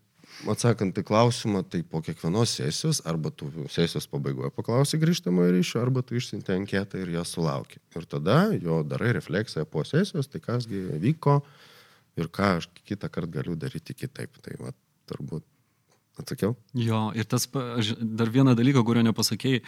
atsakant 0.49 0.97
į 0.97 1.03
klausimą, 1.05 1.61
tai 1.69 1.83
po 1.87 2.01
kiekvienos 2.03 2.55
sesijos, 2.57 3.03
arba 3.07 3.29
tu 3.31 3.47
sesijos 3.71 4.07
pabaigoje 4.11 4.49
paklausai 4.55 4.99
grįžtamojo 5.01 5.53
ryšio, 5.53 5.81
arba 5.83 6.01
tu 6.03 6.17
išsinti 6.17 6.55
anketą 6.55 6.99
ir 6.99 7.13
ją 7.13 7.23
sulauki. 7.27 7.79
Ir 7.95 8.07
tada 8.09 8.39
jo 8.57 8.81
darai 8.87 9.13
refleksiją 9.19 9.67
po 9.69 9.85
sesijos, 9.87 10.31
tai 10.31 10.41
kasgi 10.43 10.81
vyko, 11.03 11.39
ir 12.19 12.29
ką 12.33 12.57
aš 12.57 12.69
kitą 12.83 13.09
kartą 13.13 13.37
galiu 13.37 13.55
daryti 13.59 13.95
kitaip. 13.97 14.41
Tai 14.43 14.57
va, 14.59 14.73
turbūt 15.09 15.45
atsakiau. 16.19 16.55
Jo, 16.77 17.07
ir 17.17 17.27
tas, 17.29 17.47
aš 17.77 17.93
dar 17.99 18.31
vieną 18.33 18.55
dalyką, 18.57 18.83
kurio 18.85 19.03
nepasakėjai, 19.07 19.63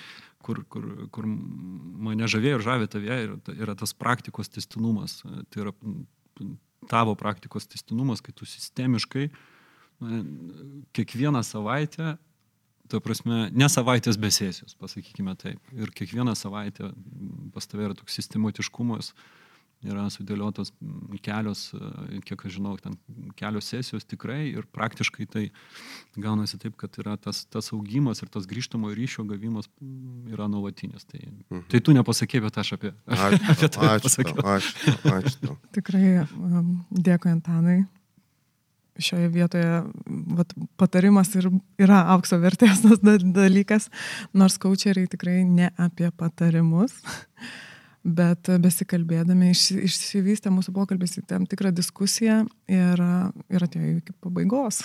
kur, 0.46 0.62
kur, 0.70 0.86
kur 1.14 1.28
mane 1.28 2.30
žavėjo 2.32 2.60
ir 2.60 2.66
žavė 2.66 2.90
tavie, 2.92 3.18
yra 3.56 3.76
tas 3.78 3.96
praktikos 3.98 4.52
testinumas. 4.54 5.22
Tai 5.24 5.66
yra 5.66 5.74
tavo 6.92 7.16
praktikos 7.18 7.68
testinumas, 7.72 8.22
kai 8.22 8.36
tu 8.36 8.48
sistemiškai 8.50 9.30
kiekvieną 10.96 11.42
savaitę 11.46 12.18
ta 12.92 13.00
prasme, 13.02 13.48
ne 13.50 13.66
savaitės 13.72 14.20
be 14.22 14.30
sesijos, 14.30 14.76
pasakykime 14.78 15.34
taip. 15.42 15.72
Ir 15.74 15.90
kiekvieną 15.96 16.36
savaitę 16.38 16.92
pas 17.56 17.66
tavai 17.66 17.88
yra 17.88 17.96
toks 17.98 18.14
sistematiškumas, 18.20 19.10
uh, 19.10 19.45
yra 19.90 20.06
sudėliotos 20.14 20.72
kelios, 21.26 21.68
e, 21.76 22.20
kiek 22.26 22.46
aš 22.48 22.58
žinau, 22.58 22.76
ten 22.82 22.98
kelios 23.40 23.70
sesijos 23.72 24.08
tikrai 24.08 24.42
ir 24.52 24.68
praktiškai 24.76 25.28
tai 25.32 25.46
gaunasi 26.18 26.60
taip, 26.62 26.78
kad 26.80 26.96
yra 27.02 27.18
tas, 27.22 27.44
tas 27.52 27.72
augimas 27.76 28.24
ir 28.24 28.32
tas 28.34 28.48
grįžtamo 28.50 28.92
ryšio 28.96 29.26
gavimas 29.30 29.70
yra 30.32 30.50
nuolatinis. 30.52 31.08
Tai, 31.10 31.22
mhm. 31.26 31.68
tai 31.74 31.84
tu 31.84 31.96
nepasakė, 31.98 32.42
bet 32.46 32.62
aš 32.62 32.76
apie, 32.80 32.96
ačiū, 33.28 33.44
apie 33.56 33.72
tai 33.78 33.92
ačiū, 33.96 34.08
pasakiau. 34.08 34.48
Ačiū, 34.56 34.96
ačiū, 34.96 35.14
ačiū. 35.20 35.60
Tikrai 35.76 36.08
um, 36.24 36.74
dėkui 36.92 37.34
Antanai. 37.36 37.84
Šioje 38.96 39.28
vietoje 39.28 39.82
vat, 40.38 40.54
patarimas 40.80 41.34
ir 41.36 41.50
yra 41.82 42.06
aukso 42.14 42.40
vertės 42.40 42.80
tas 42.86 43.02
dalykas, 43.04 43.90
nors 44.32 44.56
kočeriai 44.62 45.10
tikrai 45.12 45.42
ne 45.44 45.72
apie 45.76 46.12
patarimus. 46.16 46.96
Bet 48.06 48.52
besikalbėdami 48.62 49.50
iš, 49.50 49.72
išsivystė 49.88 50.52
mūsų 50.54 50.76
pokalbis 50.76 51.18
į 51.18 51.24
tam 51.26 51.48
tikrą 51.50 51.72
diskusiją 51.74 52.44
ir, 52.70 53.02
ir 53.50 53.66
atėjo 53.66 53.96
iki 53.98 54.14
pabaigos. 54.22 54.84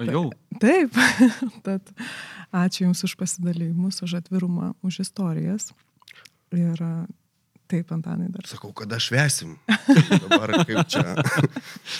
O 0.00 0.04
jau? 0.04 0.22
Taip. 0.60 0.96
Tad 1.66 1.92
ačiū 2.56 2.86
Jums 2.86 3.04
už 3.04 3.16
pasidalymus, 3.20 4.00
už 4.04 4.18
atvirumą, 4.22 4.72
už 4.80 5.02
istorijas. 5.04 5.70
Ir 6.56 6.80
taip, 7.68 7.92
Antanai 7.92 8.30
dar. 8.32 8.48
Sakau, 8.48 8.72
kada 8.72 8.96
švesim. 9.02 9.58
Dabar 10.24 10.56
kaip 10.64 10.88
čia, 10.88 11.04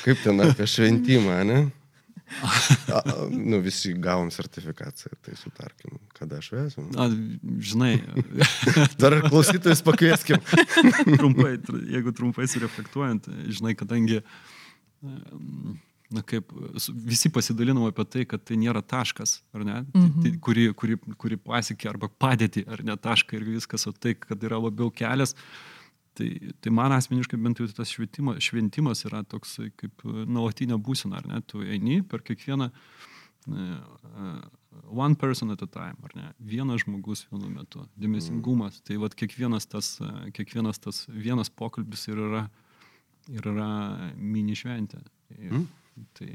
kaip 0.05 0.25
ten 0.25 0.45
apie 0.45 0.69
šventimą, 0.71 1.43
ne? 1.49 1.61
A, 2.93 3.03
nu, 3.31 3.61
visi 3.63 3.93
gavom 4.03 4.31
sertifikaciją, 4.35 5.15
tai 5.23 5.37
sutarkim, 5.39 5.99
kada 6.17 6.41
šviesim. 6.43 6.89
Na, 6.95 7.07
žinai. 7.63 8.01
Dar 9.01 9.21
klausytojus 9.29 9.83
pakvieskim. 9.87 10.43
trumpai, 11.21 11.57
jeigu 11.93 12.15
trumpai 12.17 12.49
sureflektuojant, 12.51 13.29
žinai, 13.47 13.77
kadangi, 13.79 14.21
na 16.11 16.25
kaip, 16.27 16.51
visi 17.07 17.31
pasidalinom 17.33 17.87
apie 17.89 18.09
tai, 18.11 18.27
kad 18.29 18.43
tai 18.47 18.59
nėra 18.61 18.83
taškas, 18.83 19.39
ar 19.55 19.65
ne, 19.67 19.79
mhm. 19.95 20.19
tai, 20.25 20.35
kuri, 20.43 20.69
kuri, 20.79 20.99
kuri 21.23 21.41
pasiekė 21.41 21.95
arba 21.95 22.11
padėti, 22.11 22.67
ar 22.67 22.83
ne 22.87 22.99
tašką 22.99 23.39
ir 23.39 23.49
viskas, 23.55 23.87
o 23.87 23.95
tai, 23.95 24.17
kad 24.19 24.43
yra 24.47 24.61
labiau 24.63 24.91
kelias, 24.95 25.37
Tai, 26.17 26.29
tai 26.65 26.73
man 26.73 26.95
asmeniškai 26.97 27.39
bent 27.41 27.61
jau 27.61 27.67
tas 27.77 27.91
švietimas, 27.93 28.41
šventimas 28.45 29.05
yra 29.09 29.21
toks 29.29 29.59
kaip 29.77 30.07
nuolatinė 30.07 30.79
būsena, 30.81 31.21
ar 31.21 31.29
ne? 31.29 31.43
Tu 31.45 31.61
eini 31.67 31.99
per 32.09 32.25
kiekvieną 32.25 32.71
uh, 32.71 34.47
one 34.89 35.15
person 35.15 35.51
at 35.51 35.63
a 35.63 35.67
time, 35.67 35.97
ar 36.05 36.11
ne? 36.17 36.33
Vienas 36.41 36.81
žmogus 36.85 37.27
vienu 37.31 37.51
metu, 37.53 37.85
dėmesingumas. 38.01 38.81
Mm. 38.81 38.85
Tai 38.89 38.97
vad 39.05 39.17
kiekvienas 39.19 39.69
tas, 39.69 39.99
kiekvienas 40.37 40.81
tas 40.83 41.05
vienas 41.09 41.51
pokalbis 41.53 42.09
ir 42.09 42.17
yra, 42.31 42.43
ir 43.33 43.43
yra 43.53 43.71
mini 44.17 44.57
šventė. 44.57 44.99
Mm. 45.37 45.67
Tai, 46.17 46.31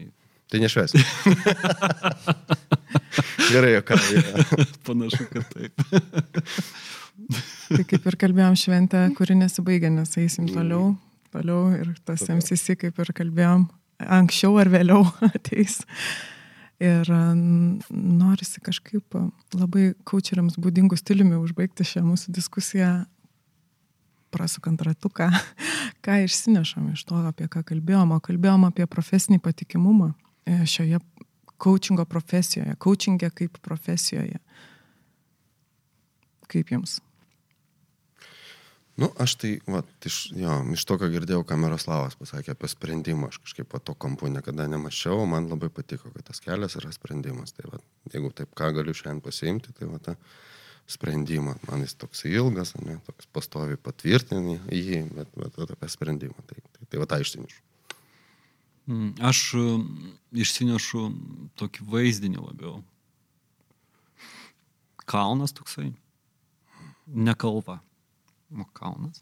tai 0.51 0.57
nešves. 0.63 0.91
Gerai, 3.51 3.73
ką. 3.85 3.95
Panašu, 4.87 5.23
kad 5.33 5.45
taip. 5.53 5.73
Tai 7.71 7.85
kaip 7.87 8.07
ir 8.09 8.17
kalbėjom 8.19 8.57
šventę, 8.59 9.05
kuri 9.17 9.37
nesibaigia, 9.39 9.91
nes 9.93 10.11
eisim 10.19 10.49
toliau, 10.51 10.95
toliau 11.33 11.71
ir 11.77 11.93
tas 12.07 12.23
MCC, 12.27 12.75
kaip 12.79 12.99
ir 12.99 13.13
kalbėjom, 13.15 13.65
anksčiau 14.19 14.57
ar 14.61 14.71
vėliau 14.71 15.05
ateis. 15.31 15.81
Ir 16.81 17.05
norisi 17.93 18.61
kažkaip 18.65 19.13
labai 19.53 19.91
kaučeriams 20.09 20.57
būdingų 20.57 20.97
stiliumi 20.97 21.37
užbaigti 21.37 21.85
šią 21.85 22.01
mūsų 22.07 22.33
diskusiją, 22.33 22.93
prasukant 24.33 24.81
ratuką, 24.87 25.29
ką 26.05 26.17
išsinešam 26.25 26.89
iš 26.95 27.05
to, 27.05 27.19
apie 27.29 27.49
ką 27.51 27.61
kalbėjom, 27.67 28.15
o 28.15 28.23
kalbėjom 28.23 28.65
apie 28.71 28.87
profesinį 28.89 29.41
patikimumą 29.43 30.13
e, 30.47 30.63
šioje 30.65 31.01
coachingo 31.61 32.07
profesijoje, 32.09 32.73
coachingė 32.81 33.29
kaip 33.35 33.59
profesijoje. 33.61 34.41
Kaip 36.51 36.73
jums? 36.73 36.97
Nu, 39.01 39.07
aš 39.17 39.33
tai, 39.41 39.51
va, 39.65 39.81
iš, 40.05 40.17
jo, 40.37 40.55
iš 40.75 40.83
to, 40.85 40.97
ką 41.01 41.07
girdėjau, 41.09 41.41
ką 41.47 41.55
Miroslavas 41.57 42.13
pasakė 42.19 42.53
apie 42.53 42.69
sprendimą, 42.69 43.31
aš 43.31 43.39
kažkaip 43.41 43.73
to 43.87 43.95
kampu 43.97 44.29
niekada 44.29 44.67
nemačiau, 44.69 45.23
man 45.29 45.47
labai 45.49 45.71
patiko, 45.73 46.11
kad 46.13 46.27
tas 46.27 46.41
kelias 46.43 46.77
yra 46.77 46.91
sprendimas. 46.93 47.55
Tai 47.57 47.71
va, 47.71 47.81
jeigu 48.13 48.29
taip, 48.37 48.51
ką 48.57 48.69
galiu 48.77 48.93
šiandien 48.93 49.23
pasiimti, 49.25 49.73
tai 49.77 49.89
va, 49.89 49.97
tą 50.05 50.13
sprendimą. 50.91 51.57
Man 51.65 51.81
jis 51.81 51.97
toks 51.97 52.27
ilgas, 52.29 52.75
ne, 52.77 52.99
toks 53.07 53.29
pastovi 53.33 53.79
patvirtinį 53.81 54.59
jį, 54.69 55.03
bet, 55.17 55.33
bet, 55.33 55.57
bet 55.57 55.75
apie 55.77 55.89
sprendimą. 55.89 56.45
Tai, 56.45 56.61
tai, 56.61 56.85
tai 56.85 57.01
va, 57.01 57.09
tą 57.09 57.21
išsinešu. 57.25 57.61
Mm, 58.91 59.11
aš 59.31 59.45
išsinešu 60.45 61.07
tokį 61.57 61.89
vaizdinį 61.89 62.43
labiau. 62.45 62.81
Kalnas 65.09 65.57
toksai, 65.57 65.89
ne 67.09 67.33
kalva 67.33 67.81
kalnas. 68.73 69.21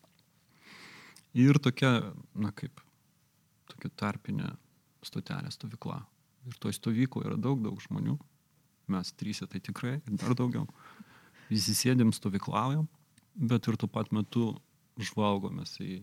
Ir 1.37 1.59
tokia, 1.61 2.11
na 2.33 2.51
kaip, 2.57 2.81
tokia 3.69 3.91
tarpinė 4.01 4.53
stotelė 5.05 5.51
stovykla. 5.53 5.99
Ir 6.49 6.57
toj 6.61 6.73
stovykloje 6.73 7.29
yra 7.29 7.37
daug, 7.37 7.61
daug 7.61 7.77
žmonių. 7.83 8.17
Mes 8.89 9.11
trysia 9.13 9.45
tai 9.45 9.61
tikrai, 9.61 9.99
dar 10.09 10.33
daugiau. 10.37 10.65
Visi 11.49 11.75
sėdėm, 11.77 12.13
stovyklaujam, 12.13 12.87
bet 13.37 13.69
ir 13.69 13.77
tuo 13.77 13.89
pat 13.89 14.09
metu 14.15 14.51
žvalgomės 14.99 15.77
į 15.83 16.01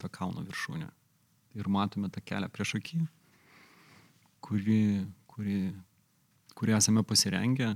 tą 0.00 0.08
kalno 0.12 0.44
viršūnę. 0.46 0.88
Ir 1.58 1.68
matome 1.72 2.08
tą 2.12 2.22
kelią 2.24 2.48
prieš 2.52 2.76
akį, 2.78 3.02
kurį, 4.44 4.82
kurį, 5.30 5.60
kurį 6.56 6.76
esame 6.78 7.04
pasirengę, 7.04 7.74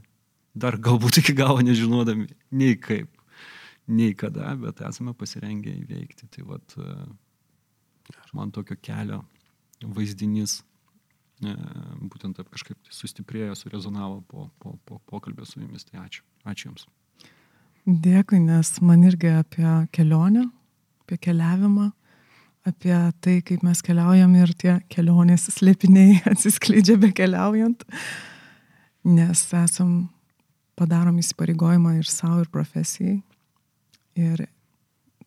dar 0.54 0.76
galbūt 0.76 1.22
iki 1.22 1.34
galo 1.36 1.60
nežinodami 1.64 2.28
nei 2.52 2.76
kaip 2.80 3.21
nei 3.86 4.14
kada, 4.18 4.54
bet 4.60 4.82
esame 4.86 5.14
pasirengę 5.18 5.72
įveikti. 5.82 6.28
Tai 6.32 6.46
vat, 6.50 6.76
e, 6.78 6.96
man 8.36 8.52
tokio 8.54 8.76
kelio 8.82 9.22
vaizdinys 9.82 10.60
e, 11.42 11.54
būtent 12.12 12.38
taip 12.38 12.50
kažkaip 12.52 12.78
tai 12.78 12.96
sustiprėjo, 12.96 13.56
surezonavo 13.58 14.22
po, 14.28 14.48
po, 14.62 14.76
po 14.86 15.00
pokalbio 15.10 15.46
su 15.48 15.60
jumis. 15.60 15.86
Tai 15.88 16.04
ačiū. 16.06 16.26
Ačiū 16.48 16.70
Jums. 16.70 16.86
Dėkui, 17.82 18.38
nes 18.38 18.76
man 18.84 19.02
irgi 19.08 19.32
apie 19.40 19.66
kelionę, 19.94 20.44
apie 21.02 21.18
keliavimą, 21.18 21.88
apie 22.68 22.94
tai, 23.24 23.40
kaip 23.42 23.64
mes 23.66 23.82
keliaujam 23.82 24.36
ir 24.38 24.52
tie 24.58 24.76
kelionės 24.92 25.48
slėpiniai 25.56 26.20
atsiskleidžia 26.32 26.98
be 27.02 27.10
keliaujant, 27.16 27.82
nes 29.02 29.42
esam 29.58 29.96
padarom 30.78 31.18
įsipareigojimą 31.18 31.96
ir 31.98 32.08
savo, 32.08 32.44
ir 32.44 32.50
profesijai, 32.54 33.18
Ir 34.18 34.46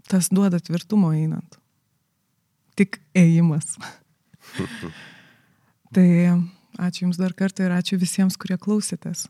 tas 0.09 0.29
duoda 0.29 0.59
tvirtumo 0.61 1.11
einant. 1.15 1.57
Tik 2.75 2.99
ėjimas. 3.17 3.77
tai 5.95 6.07
ačiū 6.77 7.05
Jums 7.05 7.17
dar 7.21 7.33
kartą 7.33 7.65
ir 7.65 7.73
ačiū 7.75 7.97
visiems, 8.01 8.37
kurie 8.37 8.57
klausėtės. 8.61 9.25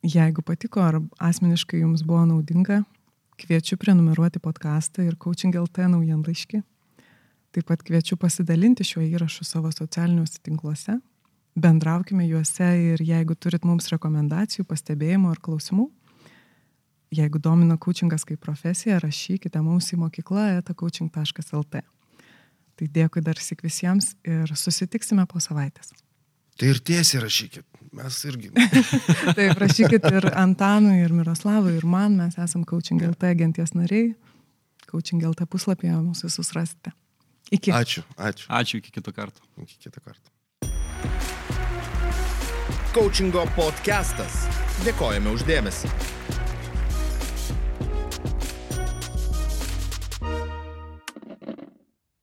Jeigu 0.00 0.42
patiko 0.42 0.80
ar 0.80 0.98
asmeniškai 1.20 1.82
Jums 1.82 2.02
buvo 2.08 2.24
naudinga, 2.24 2.80
kviečiu 3.40 3.76
prenumeruoti 3.80 4.40
podcastą 4.40 5.04
ir 5.04 5.18
Coaching 5.20 5.56
LT 5.60 5.90
naujienlaiškį. 5.92 6.62
Taip 7.50 7.66
pat 7.66 7.82
kviečiu 7.82 8.16
pasidalinti 8.20 8.86
šiuo 8.86 9.02
įrašu 9.04 9.44
savo 9.44 9.72
socialiniuose 9.74 10.40
tinkluose. 10.46 10.96
Bendraukime 11.58 12.28
juose 12.28 12.68
ir 12.94 13.02
jeigu 13.02 13.34
turit 13.34 13.64
mums 13.66 13.90
rekomendacijų, 13.90 14.64
pastebėjimų 14.70 15.32
ar 15.32 15.40
klausimų, 15.42 15.88
Jeigu 17.10 17.40
domina 17.42 17.74
coachingas 17.76 18.22
kaip 18.22 18.38
profesija, 18.42 19.00
rašykite 19.02 19.58
mums 19.66 19.88
į 19.90 19.98
mokyklą 19.98 20.44
etacoaching.lt. 20.60 21.80
Tai 22.78 22.86
dėkui 22.94 23.22
dar 23.26 23.40
sik 23.42 23.64
visiems 23.66 24.12
ir 24.22 24.52
susitiksime 24.54 25.26
po 25.28 25.42
savaitės. 25.42 25.90
Tai 26.60 26.68
ir 26.70 26.78
tiesiai 26.86 27.24
rašykit, 27.24 27.64
mes 27.98 28.18
irgi. 28.30 28.52
Taip, 29.38 29.58
rašykit 29.58 30.06
ir 30.06 30.28
Antanui, 30.38 31.00
ir 31.02 31.14
Miroslavui, 31.16 31.74
ir 31.80 31.86
man, 31.88 32.14
mes 32.20 32.38
esame 32.38 32.68
Coaching 32.68 33.02
LT 33.08 33.34
genties 33.42 33.74
nariai. 33.74 34.12
Coaching 34.90 35.24
LT 35.26 35.48
puslapyje 35.50 35.96
mūsų 35.98 36.30
visus 36.30 36.52
rasite. 36.54 36.94
Iki. 37.50 37.74
Ačiū, 37.74 38.04
ačiū. 38.14 38.46
Ačiū, 38.54 38.78
iki 38.78 38.94
kito 38.94 39.10
karto. 39.16 39.42
Iki 39.58 39.80
kito 39.88 40.04
karto. 40.04 40.30
Coachingo 42.94 43.42
podcastas. 43.58 44.44
Dėkojame 44.86 45.34
uždėmesi. 45.34 45.90